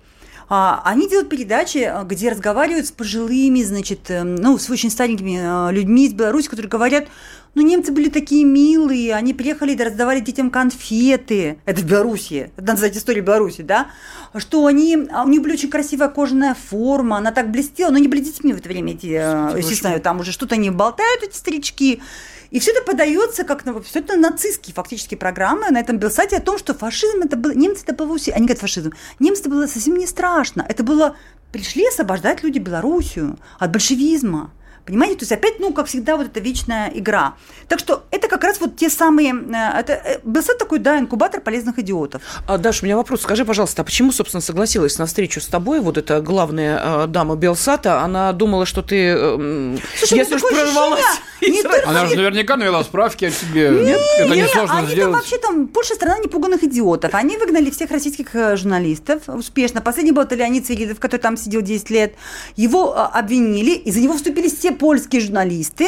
[0.49, 5.73] А, они делают передачи, где разговаривают с пожилыми, значит, эм, ну, с очень старенькими э,
[5.73, 7.08] людьми из Беларуси, которые говорят,
[7.55, 11.59] ну, немцы были такие милые, они приехали и раздавали детям конфеты.
[11.65, 13.87] Это в Беларуси, это надо знать историю Беларуси, да?
[14.35, 18.07] Что они, а у них была очень красивая кожаная форма, она так блестела, но они
[18.07, 22.01] были детьми в это время, эти, э, естественно, там уже что-то они болтают, эти старички.
[22.49, 26.41] И все это подается как на, все это нацистские фактически программы на этом Белсате о
[26.41, 29.97] том, что фашизм это был, немцы это было, они говорят фашизм, немцы это было совсем
[29.97, 31.15] не страшно, это было,
[31.51, 34.51] пришли освобождать люди Белоруссию от большевизма,
[34.86, 35.19] Понимаете?
[35.19, 37.36] То есть опять, ну, как всегда, вот эта вечная игра.
[37.69, 39.34] Так что это как раз вот те самые...
[39.34, 42.22] Э, это э, Белсат такой, да, инкубатор полезных идиотов.
[42.48, 43.22] А, Даша, у меня вопрос.
[43.22, 47.36] Скажи, пожалуйста, а почему, собственно, согласилась на встречу с тобой вот эта главная э, дама
[47.38, 48.02] Белсата?
[48.02, 49.15] Она думала, что ты...
[49.15, 51.06] Э, Слушай, если уж прорвалась...
[51.86, 53.69] Она же наверняка навела справки о себе.
[53.69, 55.12] Нет, это несложно они сделать.
[55.12, 57.13] Там вообще там Польша страна непуганных идиотов.
[57.13, 59.82] Они выгнали всех российских журналистов успешно.
[59.82, 62.15] Последний был это Леонид Свиридов, который там сидел 10 лет.
[62.56, 65.88] Его обвинили, и за него вступили все польские журналисты.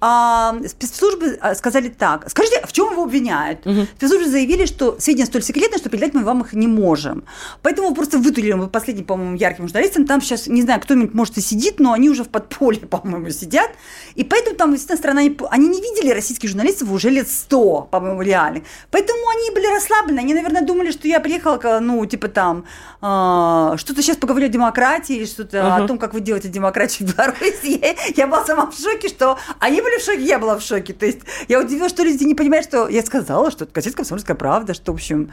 [0.00, 2.28] А, спецслужбы а, сказали так.
[2.30, 3.66] Скажите, в чем его обвиняют?
[3.66, 3.86] Угу.
[3.96, 7.24] Спецслужбы заявили, что сведения столь секретны, что передать мы вам их не можем.
[7.62, 10.06] Поэтому просто вытулили мы последним, по-моему, ярким журналистам.
[10.06, 13.70] Там сейчас, не знаю, кто-нибудь, может, и сидит, но они уже в подполье, по-моему, сидят.
[14.14, 15.20] И поэтому там, естественно, страна...
[15.50, 18.64] Они не видели российских журналистов уже лет сто, по-моему, реальных.
[18.90, 20.18] Поэтому они были расслаблены.
[20.20, 22.64] Они, наверное, думали, что я приехала, ну, типа там,
[23.02, 25.84] э, что-то сейчас поговорю о демократии, что-то uh-huh.
[25.84, 27.80] о том, как вы делаете демократию в Беларуси.
[28.16, 30.92] Я была сама в шоке, что они были в шоке, я была в шоке.
[30.92, 34.36] То есть я удивилась, что люди не понимают, что я сказала, что это газета «Комсомольская
[34.36, 35.32] правда», что, в общем,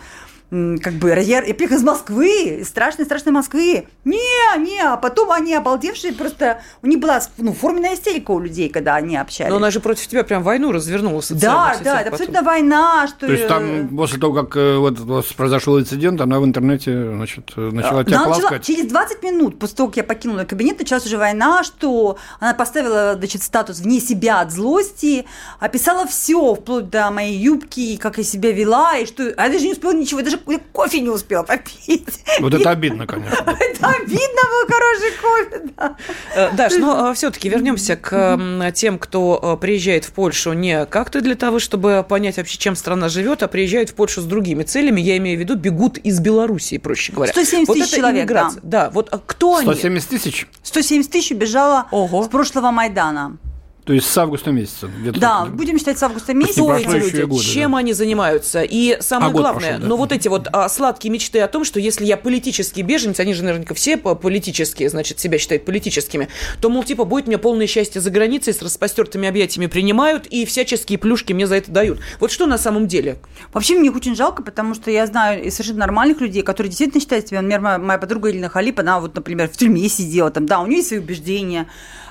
[0.51, 3.87] как бы, я приехала из Москвы, страшной-страшной Москвы.
[4.03, 8.69] Не, не, а потом они обалдевшие, просто у них была ну, форменная истерика у людей,
[8.69, 9.49] когда они общались.
[9.49, 13.07] Но она же против тебя прям войну развернула Да, да, это абсолютно война.
[13.07, 13.25] Что...
[13.25, 18.03] То есть там после того, как э, вот, произошел инцидент, она в интернете значит, начала
[18.03, 21.63] тебя она начала, Через 20 минут после того, как я покинула кабинет, началась уже война,
[21.63, 25.25] что она поставила значит, статус вне себя от злости,
[25.59, 29.33] описала все, вплоть до моей юбки, как я себя вела, и что...
[29.37, 32.23] А я даже не успела ничего, даже даже кофе не успел попить.
[32.39, 33.35] Вот это обидно, конечно.
[33.35, 35.95] Это обидно был хороший кофе, да.
[36.35, 41.21] Э, Даш, но э, все-таки вернемся к тем, кто э, приезжает в Польшу не как-то
[41.21, 45.01] для того, чтобы понять вообще, чем страна живет, а приезжают в Польшу с другими целями.
[45.01, 47.31] Я имею в виду, бегут из Белоруссии, проще говоря.
[47.31, 48.51] 170 вот тысяч человек, да.
[48.63, 49.99] Да, вот а кто 170 они?
[49.99, 50.47] 170 тысяч?
[50.63, 52.23] 170 тысяч бежало Ого.
[52.23, 53.37] с прошлого Майдана.
[53.85, 54.89] То есть с августа месяца.
[55.15, 56.59] Да, будем считать с августа месяца.
[56.59, 57.21] Кто эти люди?
[57.21, 57.77] Годы, Чем да.
[57.77, 58.63] они занимаются?
[58.63, 59.87] И самое а главное, пошел, да.
[59.87, 63.35] ну вот эти вот а, сладкие мечты о том, что если я политический беженец, они
[63.35, 66.29] же наверняка все политические, значит, себя считают политическими,
[66.61, 70.97] то, мол, типа, будет мне полное счастье за границей, с распостертыми объятиями принимают и всяческие
[70.97, 71.99] плюшки мне за это дают.
[72.19, 73.17] Вот что на самом деле?
[73.53, 77.27] Вообще мне их очень жалко, потому что я знаю совершенно нормальных людей, которые действительно считают
[77.27, 80.59] себя, например, моя, моя подруга Елена Халип, она вот, например, в тюрьме сидела, там, да,
[80.61, 81.67] у нее есть свои убеждения,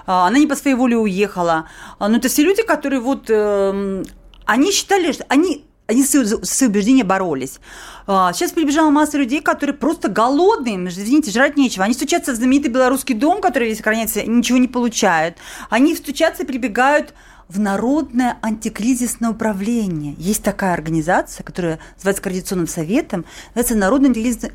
[0.06, 1.68] она не по своей воле уехала.
[1.98, 4.04] А, но это все люди, которые вот, эм,
[4.44, 7.60] они считали, что они они за свои убеждения боролись.
[8.06, 11.84] А, сейчас прибежала масса людей, которые просто голодные, извините, жрать нечего.
[11.84, 15.36] Они стучатся в знаменитый белорусский дом, который весь охраняется, ничего не получают.
[15.68, 17.12] Они стучатся прибегают
[17.54, 20.14] в Народное антикризисное управление.
[20.18, 24.10] Есть такая организация, которая называется Координационным советом, называется Народное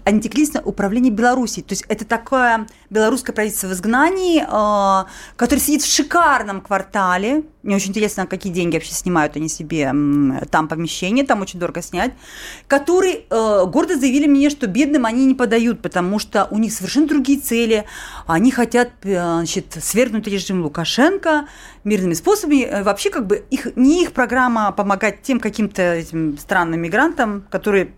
[0.06, 1.62] антикризисное управление Беларуси.
[1.62, 5.06] То есть это такое белорусское правительство в изгнании, э,
[5.38, 7.44] которое сидит в шикарном квартале.
[7.62, 9.94] Мне очень интересно, какие деньги вообще снимают они себе
[10.50, 12.14] там помещение, там очень дорого снять.
[12.68, 17.08] Который э, гордо заявили мне, что бедным они не подают, потому что у них совершенно
[17.08, 17.84] другие цели.
[18.28, 21.48] Они хотят э, значит, свергнуть режим Лукашенко
[21.84, 22.82] мирными способами.
[22.82, 26.02] Вообще, как бы их, не их программа помогать тем каким-то
[26.40, 27.94] странным мигрантам, которые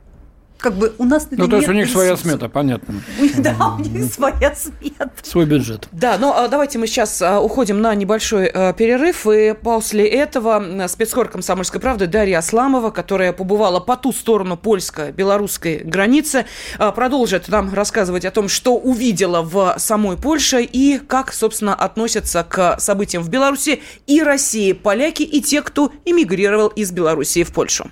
[0.62, 2.95] как бы у нас Ну, то есть у них своя смета, понятно.
[3.38, 5.12] Да, у них своя смета.
[5.24, 5.88] Свой бюджет.
[5.91, 10.08] Да, но ну, а давайте мы сейчас а, уходим на небольшой а, перерыв, и после
[10.08, 16.45] этого спецкор «Комсомольской правды» Дарья Асламова, которая побывала по ту сторону польско-белорусской границы,
[16.78, 22.80] продолжит нам рассказывать о том, что увидела в самой Польше и как, собственно, относятся к
[22.80, 27.91] событиям в Беларуси и России поляки и те, кто эмигрировал из Белоруссии в Польшу.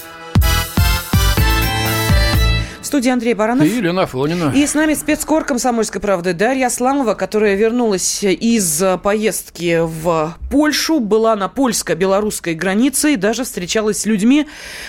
[2.91, 3.65] студии Андрей Баранов.
[3.65, 4.51] И Елена Афонина.
[4.53, 11.37] И с нами спецкор «Комсомольской правды» Дарья Асламова, которая вернулась из поездки в Польшу, была
[11.37, 14.45] на польско-белорусской границе и даже встречалась с людьми,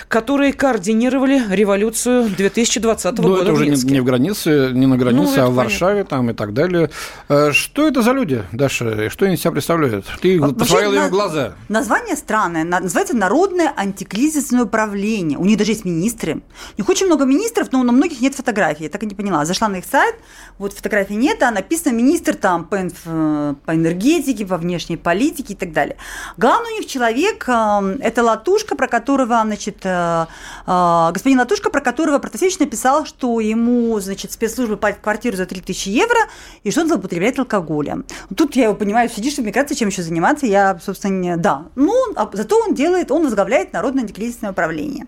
[0.09, 5.37] которые координировали революцию 2020 ну, года это уже не, не в границе, не на границе,
[5.37, 6.89] ну, а в Варшаве там и так далее.
[7.29, 9.09] Э, что это за люди, Даша?
[9.09, 10.07] Что они себя представляют?
[10.21, 11.53] Ты Вообще, посмотрела им в глаза.
[11.69, 12.65] Название странное.
[12.65, 15.39] Называется Народное антикризисное управление.
[15.39, 16.41] У них даже есть министры.
[16.77, 18.83] У них очень много министров, но многих нет фотографий.
[18.83, 19.45] Я так и не поняла.
[19.45, 20.15] Зашла на их сайт,
[20.57, 25.55] вот фотографий нет, а написано министр там по, инф, по энергетике, по внешней политике и
[25.55, 25.97] так далее.
[26.37, 30.25] Главный у них человек э,– это Латушка, про которого, значит, э,
[30.67, 35.89] э, господин Латушка, про которого Протасевич написал, что ему, значит, спецслужбы платят квартиру за 3000
[35.89, 36.19] евро
[36.63, 38.05] и что он злоупотребляет алкоголем.
[38.35, 41.65] Тут я его понимаю, сидишь в миграции, чем еще заниматься, я, собственно, да.
[41.75, 45.05] Ну, а зато он делает, он возглавляет Народное антикризисное управление.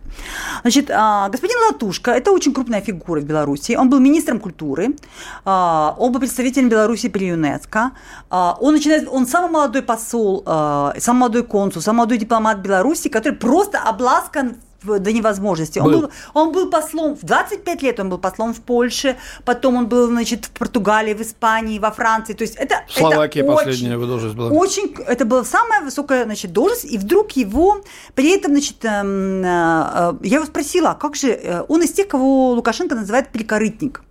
[0.62, 3.76] Значит, а, господин Латушка– это очень крупная фигура в Беларуси.
[3.78, 4.96] Он был министром культуры,
[5.44, 7.92] а, он был представителем Беларуси при ЮНЕСКО.
[8.30, 13.34] А, он, начинает, он самый молодой посол, самый молодой консул, самый молодой дипломат Беларуси, который
[13.34, 15.80] просто обласкан до невозможности.
[15.80, 16.12] Он был.
[16.34, 20.46] он был послом, в 25 лет он был послом в Польше, потом он был, значит,
[20.46, 22.34] в Португалии, в Испании, во Франции.
[22.34, 24.52] То есть это, Словакия это последняя его должность была.
[24.52, 27.82] Очень, это была самая высокая, значит, должность, и вдруг его,
[28.14, 31.92] при этом, значит, эм, э, э, я его спросила, а как же, э, он из
[31.92, 34.02] тех, кого Лукашенко называет перекорытник.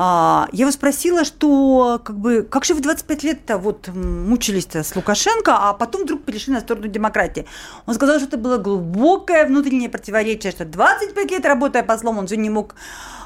[0.00, 4.94] А, я его спросила, что как бы, как же вы 25 лет-то вот мучились-то с
[4.94, 7.46] Лукашенко, а потом вдруг перешли на сторону демократии.
[7.84, 12.36] Он сказал, что это было глубокое внутреннее противоречие, что 25 лет работая послом, он все
[12.36, 12.76] не мог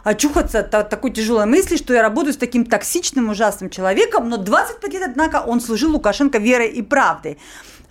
[0.03, 4.95] очухаться от такой тяжелой мысли, что я работаю с таким токсичным, ужасным человеком, но 25
[4.95, 7.37] лет, однако, он служил Лукашенко верой и правдой.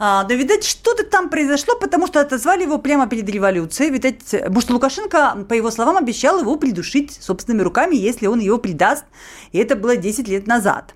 [0.03, 3.91] А, но, видать, что-то там произошло, потому что отозвали его прямо перед революцией.
[3.91, 8.57] Видать, потому что Лукашенко, по его словам, обещал его придушить собственными руками, если он его
[8.57, 9.05] предаст.
[9.51, 10.95] И это было 10 лет назад.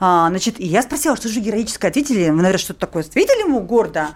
[0.00, 2.30] А, значит, и я спросила, что же героическое ответили?
[2.30, 4.08] Вы, наверное, что-то такое ответили ему гордо?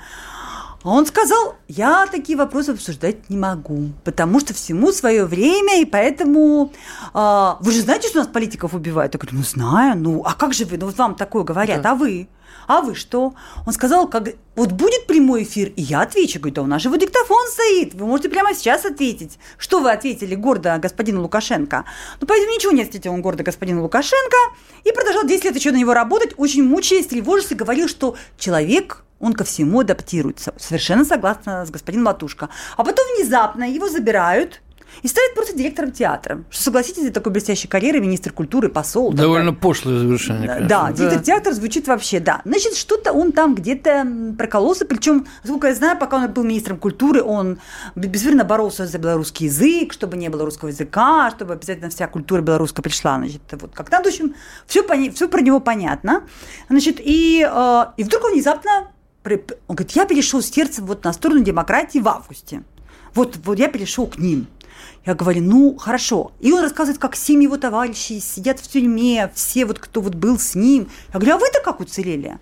[0.83, 5.85] А он сказал, я такие вопросы обсуждать не могу, потому что всему свое время, и
[5.85, 6.73] поэтому...
[7.15, 9.15] Э, вы же знаете, что у нас политиков убивают?
[9.15, 11.93] Я говорю, ну знаю, ну а как же вы, ну вот вам такое говорят, да.
[11.93, 12.29] а вы?
[12.67, 13.35] А вы что?
[13.67, 16.39] Он сказал, как, вот будет прямой эфир, и я отвечу.
[16.39, 19.39] Говорю, да у нас же диктофон стоит, вы можете прямо сейчас ответить.
[19.59, 21.85] Что вы ответили гордо господину Лукашенко?
[22.21, 24.37] Ну, поэтому ничего не ответил он гордо господину Лукашенко
[24.85, 29.05] и продолжал 10 лет еще на него работать, очень мучаясь, тревожась и говорил, что человек
[29.19, 30.55] он ко всему адаптируется.
[30.59, 32.49] Совершенно согласна с господином Латушко.
[32.77, 34.61] А потом внезапно его забирают,
[35.03, 36.45] и ставит просто директором театра.
[36.51, 39.13] Что, согласитесь, для такой блестящей карьеры министр культуры, посол.
[39.13, 40.69] Довольно так, пошлое завершение, конечно.
[40.69, 42.43] Да, да, директор театра звучит вообще, да.
[42.45, 44.07] Значит, что-то он там где-то
[44.39, 47.59] прокололся, причем, насколько я знаю, пока он был министром культуры, он
[47.95, 52.83] безвременно боролся за белорусский язык, чтобы не было русского языка, чтобы обязательно вся культура белорусская
[52.83, 54.35] пришла, значит, вот как там, в общем,
[54.67, 56.25] все, все про него понятно.
[56.69, 58.89] Значит, и, э, и вдруг он внезапно,
[59.25, 62.63] он говорит, я перешел с сердца вот на сторону демократии в августе.
[63.15, 64.47] Вот, вот я перешел к ним.
[65.07, 66.33] Я говорю, ну, хорошо.
[66.41, 70.37] И он рассказывает, как семь его товарищей сидят в тюрьме, все вот, кто вот был
[70.37, 70.91] с ним.
[71.15, 72.41] Я говорю, а вы-то как уцелели?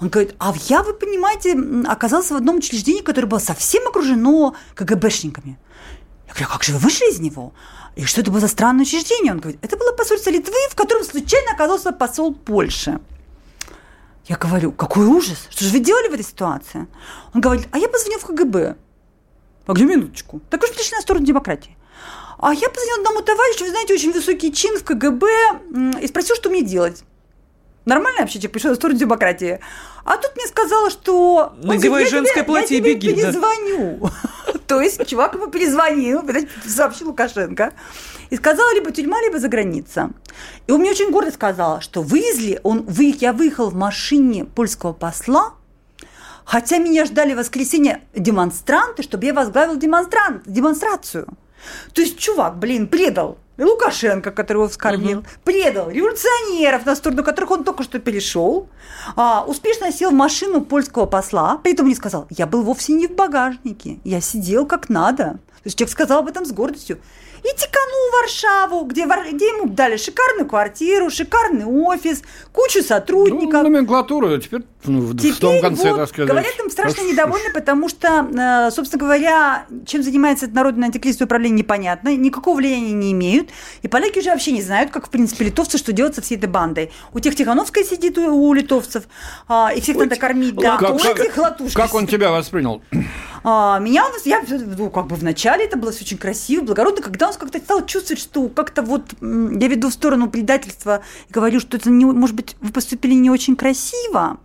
[0.00, 1.56] Он говорит, а я, вы понимаете,
[1.88, 5.60] оказался в одном учреждении, которое было совсем окружено КГБшниками.
[6.26, 7.52] Я говорю, а как же вы вышли из него?
[7.94, 9.32] И что это было за странное учреждение?
[9.32, 12.98] Он говорит, это было посольство Литвы, в котором случайно оказался посол Польши.
[14.26, 16.88] Я говорю, какой ужас, что же вы делали в этой ситуации?
[17.32, 18.76] Он говорит, а я позвонил в КГБ.
[19.66, 20.40] А где минуточку?
[20.50, 21.76] Так уж пришли на сторону демократии.
[22.42, 25.26] А я позвонил одному товарищу, вы знаете, очень высокий чин в КГБ,
[26.02, 27.04] и спросил, что мне делать.
[27.84, 29.60] Нормально вообще человек пришел на сторону демократии.
[30.04, 31.52] А тут мне сказала, что...
[31.62, 33.10] Надевай женское платье и беги.
[33.10, 34.10] Я тебе перезвоню.
[34.66, 36.22] То есть чувак ему перезвонил,
[36.66, 37.74] сообщил Лукашенко.
[38.30, 40.10] И сказал, либо тюрьма, либо за граница.
[40.66, 44.92] И он мне очень гордо сказал, что вывезли, он, вы, я выехал в машине польского
[44.92, 45.54] посла,
[46.44, 51.28] хотя меня ждали в воскресенье демонстранты, чтобы я возглавил демонстрант, демонстрацию.
[51.92, 55.26] То есть чувак, блин, предал Лукашенко, которого вскормил, угу.
[55.44, 58.68] предал революционеров, на сторону которых он только что перешел,
[59.16, 63.06] а, успешно сел в машину польского посла, при этом не сказал, я был вовсе не
[63.06, 65.38] в багажнике, я сидел как надо.
[65.62, 66.98] То есть человек сказал об этом с гордостью
[67.42, 73.62] и теканул в Варшаву, где, где ему дали шикарную квартиру, шикарный офис, кучу сотрудников.
[73.62, 76.28] Ну, номенклатура теперь, ну, в, теперь в том конце, вот, так сказать.
[76.28, 81.58] Говорят, им страшно недовольны, потому что, э, собственно говоря, чем занимается это народное антикризисное управление,
[81.58, 83.50] непонятно, никакого влияния не имеют,
[83.82, 86.48] и поляки уже вообще не знают, как, в принципе, литовцы, что делать со всей этой
[86.48, 86.92] бандой.
[87.12, 89.04] У тех Тихановская сидит у, у литовцев,
[89.48, 92.82] а, и всех надо кормить, да, как, у этих Как он тебя воспринял?
[93.44, 97.31] А, меня, я, ну, как бы вначале это было все очень красиво, благородно, когда он
[97.38, 101.90] как-то стал чувствовать, что как-то вот я веду в сторону предательства и говорю, что это,
[101.90, 104.38] не, может быть, вы поступили не очень красиво,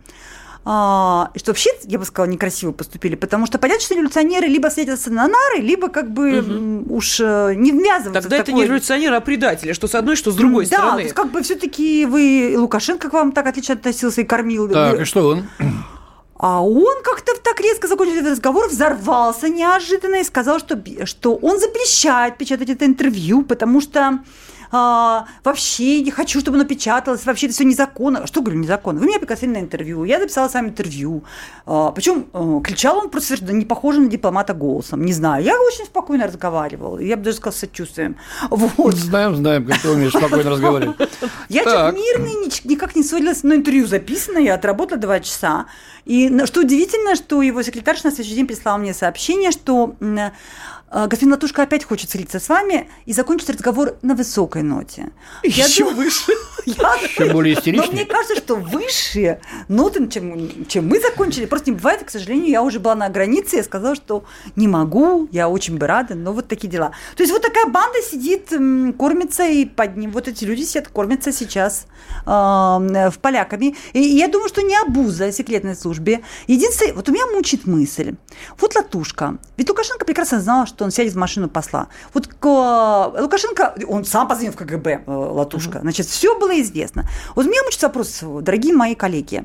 [0.70, 5.10] а, что вообще, я бы сказала, некрасиво поступили, потому что понятно, что революционеры либо садятся
[5.10, 6.96] на нары, либо как бы угу.
[6.96, 8.60] уж э, не ввязываются Тогда это такой...
[8.60, 10.90] не революционеры, а предатели, что с одной, что с другой да, стороны.
[10.90, 14.24] Да, то есть как бы все таки вы, Лукашенко к вам так отлично относился и
[14.24, 14.68] кормил.
[14.68, 15.44] Так, и что он?
[16.38, 21.58] А он как-то так резко закончил этот разговор, взорвался неожиданно и сказал, что, что он
[21.58, 24.20] запрещает печатать это интервью, потому что
[24.70, 28.26] а, вообще не хочу, чтобы оно печаталось, вообще это все незаконно.
[28.26, 29.00] Что говорю, незаконно?
[29.00, 31.24] Вы меня пригласили на интервью, я записала сам интервью.
[31.66, 35.44] А, причем а, кричал он просто не похоже на дипломата голосом, не знаю.
[35.44, 38.16] Я очень спокойно разговаривала, я бы даже сказала с сочувствием.
[38.50, 38.94] Вот.
[38.94, 40.96] Знаем, знаем, как ты умеешь спокойно разговаривать.
[41.48, 45.66] Я так мирный, никак не ссорилась, но интервью записано, я отработала два часа.
[46.04, 49.94] И что удивительно, что его секретарь на следующий день прислал мне сообщение, что
[50.90, 55.10] господин Латушка опять хочет встретиться с вами и закончить разговор на высокой ноте.
[55.42, 56.32] Еще я выше.
[56.66, 57.86] Еще более истеричнее.
[57.86, 62.04] Но мне кажется, что выше ноты, чем, чем мы закончили, просто не бывает.
[62.04, 64.24] К сожалению, я уже была на границе, я сказала, что
[64.56, 66.92] не могу, я очень бы рада, но вот такие дела.
[67.16, 68.48] То есть вот такая банда сидит,
[68.98, 71.86] кормится, и под ним вот эти люди сидят, кормятся сейчас
[72.26, 73.76] э, в поляками.
[73.92, 76.22] И я думаю, что не обуза секретной службе.
[76.46, 78.14] Единственное, вот у меня мучит мысль.
[78.58, 79.38] Вот Латушка.
[79.56, 81.88] Ведь Лукашенко прекрасно знал, что что он сядет в машину посла.
[82.14, 85.80] Вот Лукашенко, он сам позвонил в КГБ, э, Латушка.
[85.80, 87.04] Значит, все было известно.
[87.34, 89.44] Вот меня мучит вопрос, дорогие мои коллеги.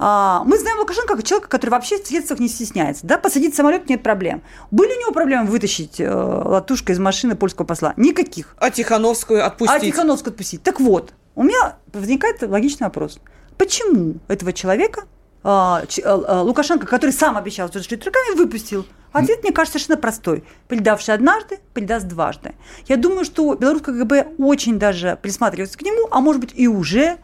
[0.00, 3.06] А, мы знаем Лукашенко как человека, который вообще в средствах не стесняется.
[3.06, 3.16] Да?
[3.16, 4.42] Посадить самолет нет проблем.
[4.72, 7.94] Были у него проблемы вытащить э, Латушка из машины польского посла?
[7.96, 8.56] Никаких.
[8.58, 9.76] А Тихановскую отпустить?
[9.76, 10.64] А Тихановскую отпустить.
[10.64, 13.20] Так вот, у меня возникает логичный вопрос.
[13.56, 15.04] Почему этого человека
[15.42, 18.86] Лукашенко, который сам обещал что руками, выпустил?
[19.12, 20.44] Ответ, мне кажется, совершенно простой.
[20.68, 22.54] Предавший однажды, предаст дважды.
[22.86, 27.08] Я думаю, что белорусское КГБ очень даже присматривается к нему, а может быть и уже
[27.08, 27.18] а,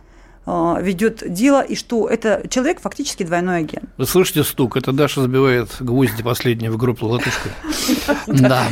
[0.80, 3.84] ведет дело, и что это человек фактически двойной агент.
[3.96, 4.76] Вы слышите стук?
[4.76, 7.48] Это Даша забивает гвозди последние в группу латышку.
[8.26, 8.64] Да.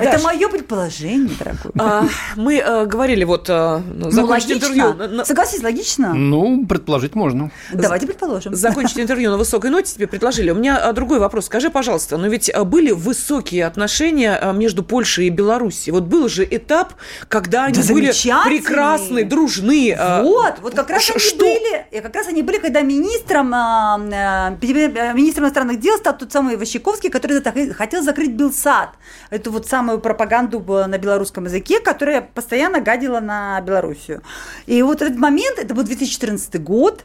[0.00, 1.72] Это мое предположение, дорогой.
[1.78, 5.24] А, мы э, говорили вот э, ну, закончить интервью.
[5.24, 6.14] Согласись, логично?
[6.14, 7.50] Ну, предположить можно.
[7.72, 8.54] Давайте предположим.
[8.54, 10.50] Закончить интервью на высокой ноте тебе предложили.
[10.50, 11.46] У меня э, другой вопрос.
[11.46, 15.92] Скажи, пожалуйста, но ведь были высокие отношения между Польшей и Белоруссией.
[15.92, 16.94] Вот был же этап,
[17.28, 18.12] когда они были
[18.44, 19.96] прекрасны, дружны.
[20.22, 21.38] Вот, вот как раз что?
[21.38, 26.56] были, как раз они были, когда министром, а, а, министром иностранных дел стал тот самый
[26.56, 28.90] Ващиковский, который хотел закрыть Белсад,
[29.30, 34.22] эту вот самую пропаганду на белорусском языке, которая постоянно гадила на Белоруссию.
[34.66, 37.04] И вот этот момент, это был 2014 год,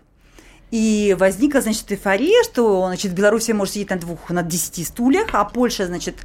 [0.71, 5.45] и возникла, значит, эйфория, что, значит, Белоруссия может сидеть на двух, на десяти стульях, а
[5.45, 6.15] Польша, значит,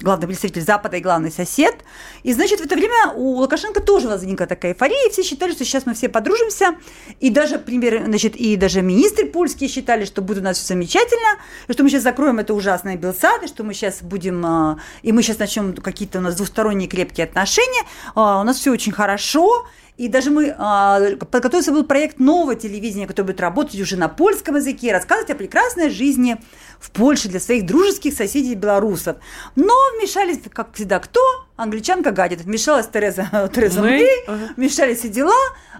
[0.00, 1.76] главный представитель Запада и главный сосед.
[2.22, 5.64] И, значит, в это время у Лукашенко тоже возникла такая эйфория, и все считали, что
[5.64, 6.76] сейчас мы все подружимся.
[7.20, 11.38] И даже, пример, значит, и даже министры польские считали, что будет у нас все замечательно,
[11.68, 15.12] и что мы сейчас закроем это ужасное Белсад, и что мы сейчас будем, а, и
[15.12, 17.82] мы сейчас начнем какие-то у нас двусторонние крепкие отношения,
[18.14, 23.06] а, у нас все очень хорошо, и даже мы а, подготовился был проект нового телевидения,
[23.06, 26.36] который будет работать уже на польском языке, рассказывать о прекрасной жизни
[26.80, 29.18] в Польше для своих дружеских соседей белорусов.
[29.54, 31.20] Но вмешались, как всегда, кто?
[31.56, 32.40] Англичанка гадит.
[32.40, 34.48] Вмешалась Тереза, Тереза Мэй, ага.
[34.56, 35.32] вмешались все дела,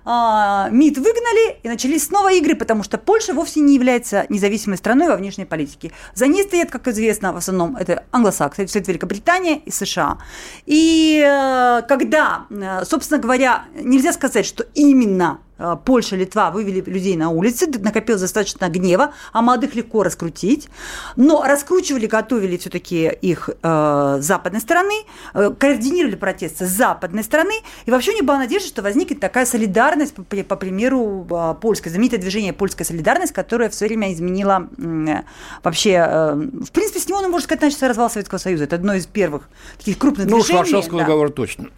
[0.05, 5.09] а, МИД выгнали, и начались снова игры, потому что Польша вовсе не является независимой страной
[5.09, 5.93] во внешней политике.
[6.15, 10.19] За ней стоят, как известно, в основном это англосаксы, это Великобритания и США.
[10.67, 15.41] И э, когда, э, собственно говоря, нельзя сказать, что именно
[15.85, 20.69] Польша, Литва вывели людей на улицы, накопилось достаточно гнева, а молодых легко раскрутить.
[21.17, 24.95] Но раскручивали, готовили все-таки их э, с западной стороны,
[25.35, 27.55] э, координировали протесты с западной стороны,
[27.87, 32.21] и вообще них была надежда, что возникнет такая солидарность, по, по примеру э, польской, знаменитое
[32.21, 35.23] движение «Польская солидарность», которое в свое время изменило э,
[35.63, 38.65] вообще, э, в принципе, с него, ну, можно сказать, начался развал Советского Союза.
[38.65, 40.59] Это одно из первых таких крупных ну, движений.
[40.59, 41.07] Ну, Варшавского да.
[41.07, 41.69] договора точно.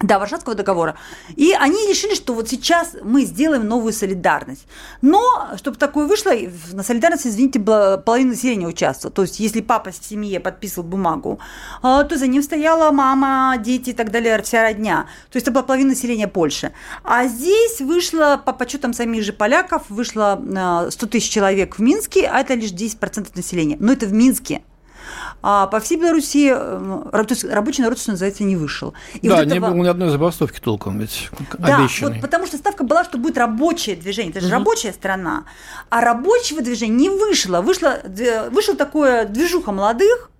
[0.00, 0.96] Да, Варшавского договора.
[1.36, 4.66] И они решили, что вот сейчас мы сделаем новую солидарность.
[5.02, 5.22] Но,
[5.56, 6.32] чтобы такое вышло,
[6.72, 9.14] на солидарности, извините, половина населения участвовала.
[9.14, 11.38] То есть, если папа в семье подписывал бумагу,
[11.80, 15.06] а, то за ним стояла мама, дети и так далее, вся родня.
[15.30, 16.72] То есть, это была половина населения Польши.
[17.04, 22.26] А здесь вышло, по подсчетам самих же поляков, вышло 100 а, тысяч человек в Минске,
[22.26, 23.76] а это лишь 10% населения.
[23.78, 24.62] Но это в Минске.
[25.42, 28.94] А по всей Беларуси э, рабочий народ, что называется, не вышел.
[29.20, 32.12] И да, вот не было ни одной забастовки толком ведь да, обещанной.
[32.12, 34.30] Вот потому что ставка была, что будет рабочее движение.
[34.30, 34.54] Это же угу.
[34.54, 35.44] рабочая страна.
[35.90, 37.60] А рабочего движения не вышло.
[37.60, 38.00] Вышло,
[38.50, 40.30] вышло такое движуха молодых,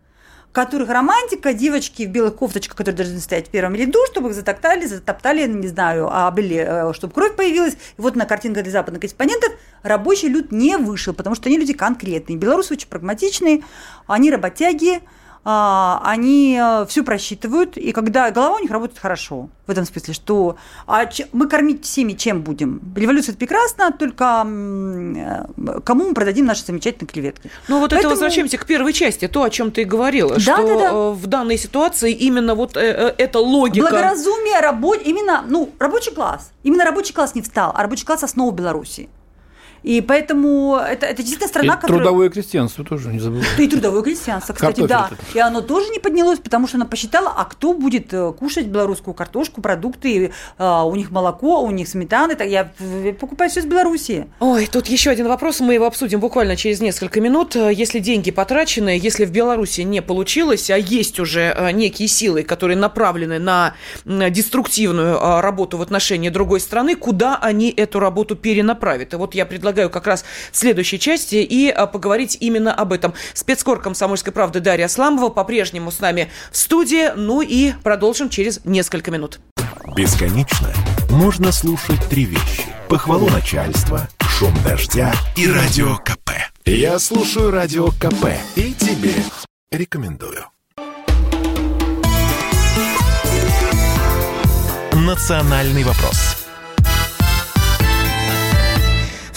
[0.54, 4.86] которых романтика, девочки в белых кофточках, которые должны стоять в первом ряду, чтобы их затоптали,
[4.86, 7.74] затоптали, не знаю, а были, э, чтобы кровь появилась.
[7.74, 11.72] И вот на картинках для западных корреспондентов рабочий люд не вышел, потому что они люди
[11.72, 12.38] конкретные.
[12.38, 13.62] Белорусы очень прагматичные,
[14.06, 15.00] они работяги,
[15.46, 20.56] они э, все просчитывают, и когда голова у них работает хорошо, в этом смысле, что
[20.86, 22.80] а мы кормить семьи чем будем?
[22.96, 27.50] Революция– это прекрасно, только э, кому мы продадим наши замечательные креветки?
[27.68, 28.00] Ну вот Поэтому...
[28.00, 30.90] это возвращаемся к первой части, то, о чем ты говорила, да, что да, да.
[30.90, 33.90] Э, в данной ситуации именно вот эта логика…
[33.90, 34.94] Благоразумие, рабо...
[34.94, 39.10] именно, ну, рабочий класс, именно рабочий класс не встал, а рабочий класс– основа Беларуси.
[39.84, 42.00] И поэтому это, это действительно страна, и которая...
[42.00, 43.46] трудовое крестьянство тоже не забывай.
[43.58, 45.10] И трудовое крестьянство, кстати, Картофель да.
[45.12, 45.38] Это.
[45.38, 49.12] И оно тоже не поднялось, потому что она посчитала, а кто будет э, кушать белорусскую
[49.12, 52.34] картошку, продукты, а, у них молоко, у них сметана.
[52.34, 52.72] Так я
[53.20, 54.26] покупаю все из Беларуси.
[54.40, 57.54] Ой, тут еще один вопрос, мы его обсудим буквально через несколько минут.
[57.54, 62.78] Если деньги потрачены, если в Беларуси не получилось, а есть уже э, некие силы, которые
[62.78, 63.74] направлены на
[64.06, 69.12] деструктивную работу в отношении другой страны, куда они эту работу перенаправят?
[69.12, 72.92] И вот я предлагаю предлагаю как раз в следующей части и а, поговорить именно об
[72.92, 73.14] этом.
[73.34, 77.12] Спецкор комсомольской правды Дарья Асламова по-прежнему с нами в студии.
[77.16, 79.40] Ну и продолжим через несколько минут.
[79.96, 80.72] Бесконечно
[81.10, 82.64] можно слушать три вещи.
[82.88, 86.30] Похвалу начальства, шум дождя и радио КП.
[86.64, 89.14] Я слушаю радио КП и тебе
[89.70, 90.44] рекомендую.
[94.92, 96.33] Национальный вопрос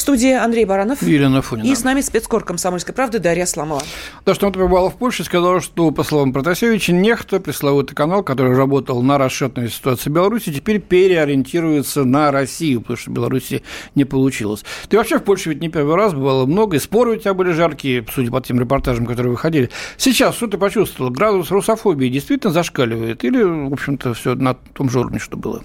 [0.08, 1.02] студии Андрей Баранов.
[1.02, 1.68] Елена Фунина.
[1.68, 3.84] И с нами спецкор комсомольской правды Дарья Сломова.
[4.26, 8.56] Да, что он побывал в Польше, сказал, что, по словам Протасевича, нехто, пресловутый канал, который
[8.56, 13.64] работал на расчетной ситуации Беларуси, теперь переориентируется на Россию, потому что в Беларуси
[13.96, 14.64] не получилось.
[14.88, 17.52] Ты вообще в Польше ведь не первый раз, бывало много, и споры у тебя были
[17.52, 19.70] жаркие, судя по тем репортажам, которые выходили.
[19.98, 21.12] Сейчас что ты почувствовал?
[21.12, 23.26] Градус русофобии действительно зашкаливает?
[23.26, 25.64] Или, в общем-то, все на том же уровне, что было?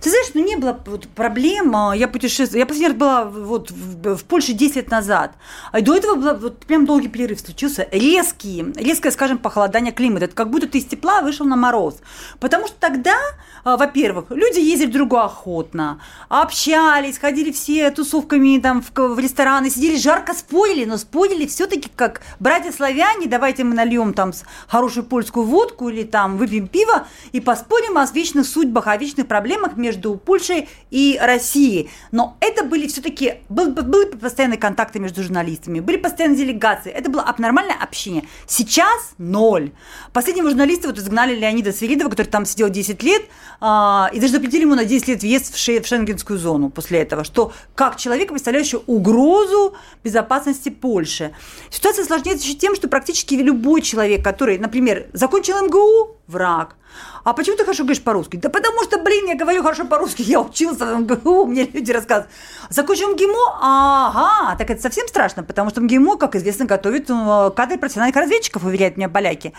[0.00, 1.74] Ты знаешь, ну не было вот проблем.
[1.74, 2.60] А, я путешествовала.
[2.60, 5.32] Я последний раз была вот в, в Польше 10 лет назад.
[5.72, 7.88] А до этого был вот прям долгий перерыв случился.
[7.90, 10.26] Резкий, резкое, скажем, похолодание климата.
[10.26, 11.96] Это как будто ты из тепла вышел на мороз.
[12.38, 13.16] Потому что тогда,
[13.64, 19.70] а, во-первых, люди ездили друг другу охотно, общались, ходили все тусовками там в, в рестораны,
[19.70, 24.32] сидели жарко спорили, но спорили все-таки как братья-славяне, давайте мы нальем там
[24.66, 29.76] хорошую польскую водку или там выпьем пиво и поспорим о вечных судьбах, о вечных проблемах
[29.86, 31.90] между Польшей и Россией.
[32.12, 36.90] Но это были все-таки, был, были постоянные контакты между журналистами, были постоянные делегации.
[36.90, 38.24] Это было нормальное общение.
[38.46, 39.70] Сейчас ноль.
[40.12, 43.22] Последнего журналиста вот изгнали Леонида Свиридова, который там сидел 10 лет,
[43.60, 47.00] а, и даже запретили ему на 10 лет въезд в, ше, в шенгенскую зону после
[47.00, 51.32] этого, что как человека, представляющего угрозу безопасности Польши.
[51.70, 56.76] Ситуация осложняется еще тем, что практически любой человек, который, например, закончил МГУ, враг,
[57.24, 58.36] а почему ты хорошо говоришь по-русски?
[58.36, 62.30] Да потому что, блин, я говорю хорошо по-русски, я учился в МГУ, мне люди рассказывают.
[62.70, 63.58] Закончил МГИМО?
[63.60, 68.64] Ага, так это совсем страшно, потому что МГИМО, как известно, готовит э, кадры профессиональных разведчиков,
[68.64, 69.52] уверяют меня поляки.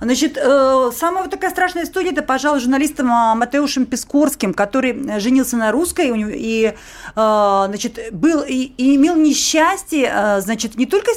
[0.00, 5.56] Значит, э, самая вот такая страшная история, это, пожалуй, журналистом э, Матеушем Пискорским, который женился
[5.56, 6.74] на русской и,
[7.14, 11.10] значит, был и, и имел несчастье, значит, не только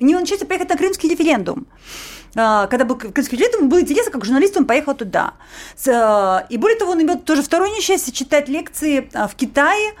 [0.00, 1.66] не имел несчастье поехать на крымский референдум.
[2.36, 5.34] А, когда был крымский лет, ему было интересно, как журналист он поехал туда.
[5.88, 9.94] А, и более того, он имел тоже второе несчастье читать лекции а, в Китае,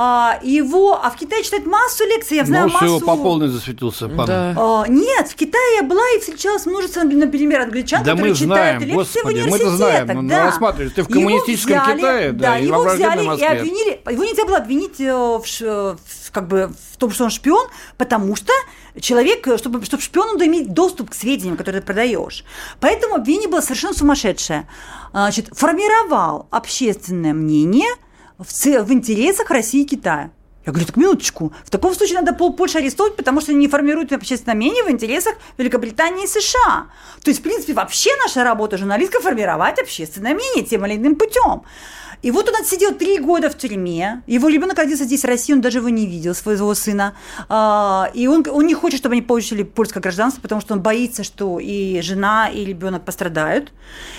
[0.00, 3.00] а, его, а в Китае читать массу лекций, я знаю ну, массу...
[3.04, 4.26] по полной засветился, пан.
[4.26, 4.54] Да.
[4.56, 8.80] А, нет, в Kitае я была и встречалась множество, например, англичан, да которые мы знаем,
[8.80, 9.72] читают лекции господи, в университетах.
[9.72, 10.44] Мы знаем, да.
[10.44, 13.46] рассматривали, ты в коммунистическом его взяли, Китае, да, да и его во взяли Москве.
[13.46, 17.30] и обвинили, его нельзя было обвинить э, в, в, как бы в том, что он
[17.30, 17.66] шпион,
[17.96, 18.52] потому что
[19.00, 22.44] человек, чтобы, чтобы шпион, надо иметь доступ к сведениям, которые ты продаешь.
[22.80, 24.68] Поэтому обвинение было совершенно сумасшедшее.
[25.12, 27.88] Значит, формировал общественное мнение
[28.38, 30.30] в, в интересах России и Китая.
[30.68, 31.54] Я говорю, так минуточку.
[31.64, 34.90] В таком случае надо пол Польши арестовать, потому что они не формируют общественное мнение в
[34.90, 36.88] интересах Великобритании и США.
[37.24, 41.62] То есть, в принципе, вообще наша работа журналистка формировать общественное мнение тем или иным путем.
[42.22, 44.22] И вот он отсидел три года в тюрьме.
[44.26, 47.14] Его ребенок родился здесь в России, он даже его не видел, своего сына.
[47.48, 51.22] А, и он, он не хочет, чтобы они получили польское гражданство, потому что он боится,
[51.22, 53.72] что и жена, и ребенок пострадают.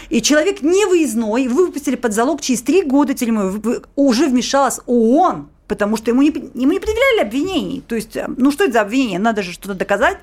[0.10, 3.62] И человек не выездной, выпустили под залог через три года тюрьмы.
[3.96, 7.84] Уже вмешалась ООН, потому что ему не, ему не предъявляли обвинений.
[7.88, 9.20] То есть, э, ну что это за обвинение?
[9.20, 10.18] Надо же что-то доказать.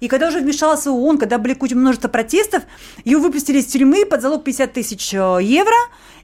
[0.00, 2.62] И когда уже вмешался ООН, когда были куча множество протестов,
[3.04, 5.76] ее выпустили из тюрьмы под залог 50 тысяч э, евро,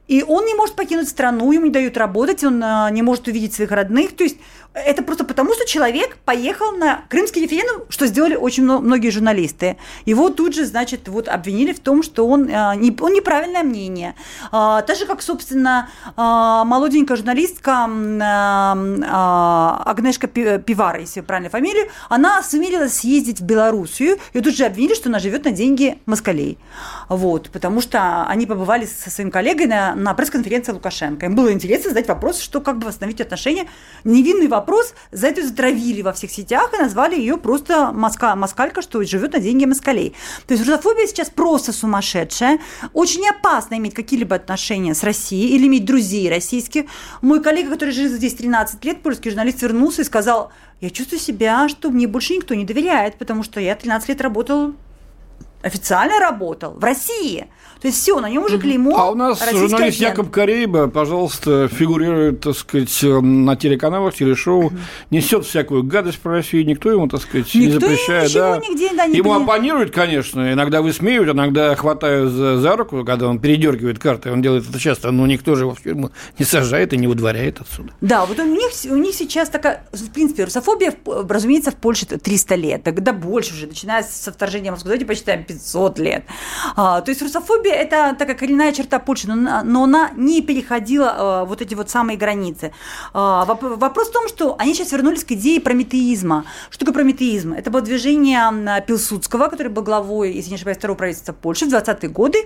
[0.09, 3.55] И он не может покинуть страну, ему не дают работать, он а, не может увидеть
[3.55, 4.15] своих родных.
[4.15, 4.37] То есть
[4.73, 9.79] это просто потому, что человек поехал на крымский референдум, что сделали очень многие журналисты.
[10.05, 14.15] Его тут же, значит, вот обвинили в том, что он, а, не, он неправильное мнение.
[14.53, 17.85] А, так же, как, собственно, молоденькая журналистка
[19.87, 25.09] Агнешка Пивара, если правильно фамилию, она осмелилась съездить в Белоруссию, и тут же обвинили, что
[25.09, 26.59] она живет на деньги москалей.
[27.09, 31.27] Вот, потому что они побывали со своим коллегой на, на пресс-конференции Лукашенко.
[31.27, 33.67] Им было интересно задать вопрос, что как бы восстановить отношения.
[34.05, 39.03] Невинный вопрос, за это затравили во всех сетях и назвали ее просто моска, москалька, что
[39.03, 40.15] живет на деньги москалей.
[40.47, 42.61] То есть русофобия сейчас просто сумасшедшая.
[42.93, 46.85] Очень опасно иметь какие-либо отношения с Россией или иметь друзей российских.
[47.23, 51.69] Мой коллега, который жил здесь 13 лет, польский журналист, вернулся и сказал, я чувствую себя,
[51.69, 54.75] что мне больше никто не доверяет, потому что я 13 лет работал
[55.63, 57.47] официально работал в России.
[57.81, 58.97] То есть все, на нем уже клеймо.
[58.99, 59.95] А у нас журналист агент.
[59.97, 64.73] Якоб Корейба, пожалуйста, фигурирует, так сказать, на телеканалах, телешоу,
[65.11, 68.33] несет всякую гадость про Россию, никто ему, так сказать, никто не запрещает.
[68.33, 68.57] да.
[68.57, 73.39] нигде, да, не ему оппонируют, конечно, иногда высмеивают, иногда хватают за, за руку, когда он
[73.41, 76.97] передергивает карты, он делает это часто, но никто же его в тюрьму не сажает и
[76.97, 77.93] не выдворяет отсюда.
[78.01, 80.95] Да, вот у них, у них сейчас такая, в принципе, русофобия,
[81.29, 85.45] разумеется, в Польше 300 лет, да больше уже, начиная со вторжения в Москву, давайте посчитаем
[85.47, 86.25] 500 лет.
[86.77, 91.63] А, то есть русофобия– это такая коренная черта Польши, но, она не переходила а, вот
[91.63, 92.73] эти вот самые границы.
[93.13, 96.45] А, вопрос в том, что они сейчас вернулись к идее прометеизма.
[96.71, 97.53] Что такое прометеизм?
[97.53, 102.09] Это было движение Пилсудского, который был главой, если не ошибаюсь, второго правительства Польши в 20-е
[102.11, 102.39] годы,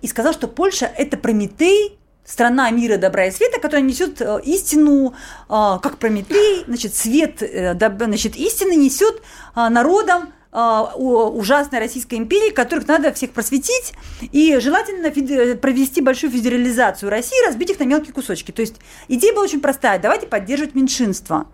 [0.00, 5.14] и сказал, что Польша– это Прометей страна мира, добра и света, которая несет э, истину,
[5.48, 9.22] как Прометей, значит, свет, э, значит, истины несет
[9.56, 15.10] народам ужасной Российской империи, которых надо всех просветить и желательно
[15.56, 18.52] провести большую федерализацию России, разбить их на мелкие кусочки.
[18.52, 18.76] То есть
[19.08, 19.98] идея была очень простая.
[19.98, 21.46] Давайте поддерживать меньшинство.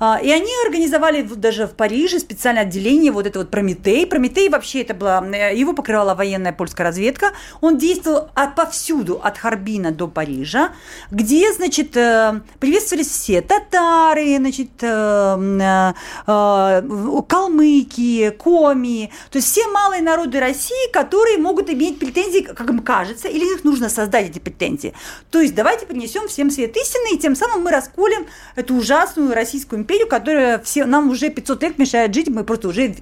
[0.00, 4.06] А, и они организовали даже в Париже специальное отделение, вот это вот Прометей.
[4.06, 7.32] Прометей вообще это было, э, его покрывала военная польская разведка.
[7.60, 10.72] Он действовал от, повсюду, от Харбина до Парижа,
[11.10, 15.92] где, значит, э, приветствовались все татары, значит, э,
[17.28, 23.28] калмыки, коми, то есть все малые народы России, которые могут иметь претензии, как им кажется,
[23.28, 24.94] или их нужно создать эти претензии.
[25.30, 29.57] То есть давайте принесем всем свет истины, и тем самым мы расколем эту ужасную Россию
[29.58, 32.94] Российскую империю, которая все, нам уже 500 лет мешает жить, мы просто уже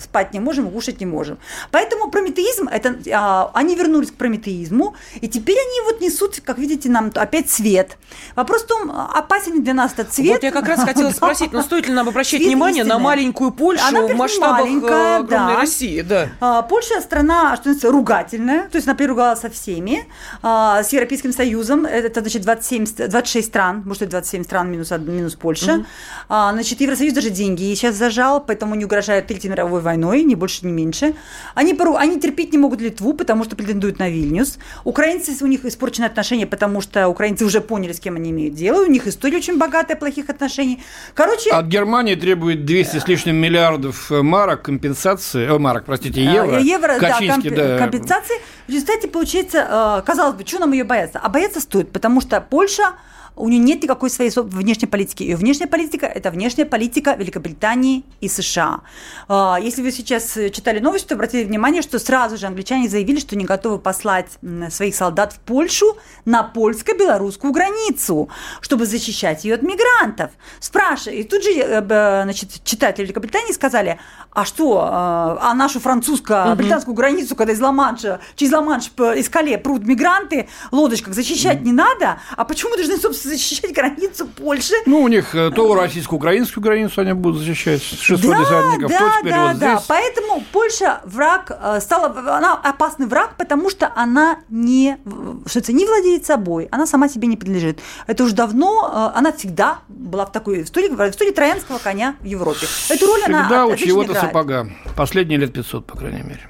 [0.00, 1.36] спать не можем, кушать не можем.
[1.70, 6.88] Поэтому прометеизм, это, а, они вернулись к прометеизму, и теперь они вот несут, как видите,
[6.88, 7.98] нам опять цвет.
[8.36, 10.36] Вопрос в том, опасен для нас этот цвет.
[10.36, 12.94] Вот я как раз хотела спросить, но стоит ли нам обращать цвет внимание истины.
[12.94, 15.56] на маленькую Польшу Она, в масштабах э, огромной да.
[15.56, 16.00] России?
[16.00, 16.28] Да.
[16.40, 20.06] А, Польша страна, что называется, ругательная, то есть, например, ругалась со всеми,
[20.42, 25.74] а, с Европейским Союзом, это, значит, 27, 26 стран, может, 27 стран минус, минус Польша.
[25.74, 25.86] Угу.
[26.28, 30.66] А, значит, Евросоюз даже деньги сейчас зажал, поэтому не угрожают Третьей мировой войной, ни больше,
[30.66, 31.14] ни меньше.
[31.54, 34.58] Они, пору, они терпеть не могут Литву, потому что претендуют на Вильнюс.
[34.84, 38.84] Украинцы, у них испорчены отношения, потому что украинцы уже поняли, с кем они имеют дело.
[38.84, 40.82] У них история очень богатая плохих отношений.
[41.14, 41.50] Короче...
[41.50, 46.60] От Германии требует 200 с лишним миллиардов марок компенсации, о, марок, простите, а, евро.
[46.60, 47.48] Евро, да, комп...
[47.48, 48.36] да, компенсации.
[48.66, 51.18] В результате, получается, э, казалось бы, что нам ее бояться?
[51.18, 52.94] А бояться стоит, потому что Польша
[53.38, 55.22] у нее нет никакой своей внешней политики.
[55.22, 58.80] Ее внешняя политика– это внешняя политика Великобритании и США.
[59.28, 63.36] А, если вы сейчас читали новости, то обратили внимание, что сразу же англичане заявили, что
[63.36, 64.26] не готовы послать
[64.70, 68.28] своих солдат в Польшу на польско-белорусскую границу,
[68.60, 70.30] чтобы защищать ее от мигрантов.
[70.60, 73.98] Спрашиваю, и тут же э, значит, читатели Великобритании сказали,
[74.32, 79.84] а что, а, а нашу французско-британскую границу, когда из Ла-Манша, через Ла-Манш из Кале прут
[79.86, 84.74] мигранты, лодочках защищать не надо, а почему должны, собственно, защищать границу Польши.
[84.86, 89.12] Ну, у них э, то российско-украинскую границу они будут защищать, 600 да, десантников, да, то
[89.20, 89.74] теперь да, вот да.
[89.76, 89.86] здесь.
[89.86, 94.98] Поэтому Польша враг, э, стала, она опасный враг, потому что она не,
[95.46, 97.80] что это, не владеет собой, она сама себе не принадлежит.
[98.06, 102.16] Это уже давно, э, она всегда была в такой, в стиле, в стиле троянского коня
[102.20, 102.66] в Европе.
[102.88, 104.70] Эту роль всегда она у чего-то сапога.
[104.96, 106.48] Последние лет 500, по крайней мере.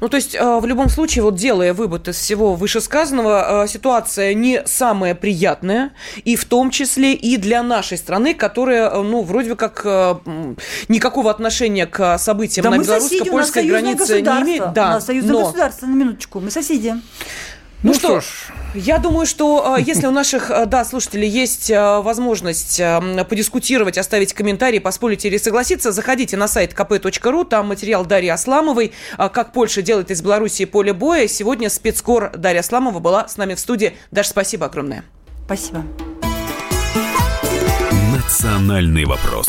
[0.00, 4.34] Ну, то есть, э, в любом случае, вот делая вывод из всего вышесказанного, э, ситуация
[4.34, 5.92] не самая приятная,
[6.24, 9.84] и в том числе и для нашей страны, которая, э, ну, вроде как
[10.88, 14.72] никакого отношения к событиям да на белорусско-польской границе не имеет.
[14.72, 15.44] Да, у нас союзное но...
[15.44, 16.94] государство, на минуточку, мы соседи.
[17.82, 18.24] Ну, ну что ж,
[18.74, 22.80] я думаю, что э, если у наших, э, да, слушателей есть э, возможность
[23.28, 29.52] подискутировать, оставить комментарии, поспорить или согласиться, заходите на сайт kp.ru, там материал Дарьи Асламовой, как
[29.52, 31.26] Польша делает из Белоруссии поле боя.
[31.26, 33.94] Сегодня спецкор Дарья Асламова была с нами в студии.
[34.10, 35.04] Даш, спасибо огромное.
[35.46, 35.82] Спасибо.
[38.12, 39.48] Национальный вопрос.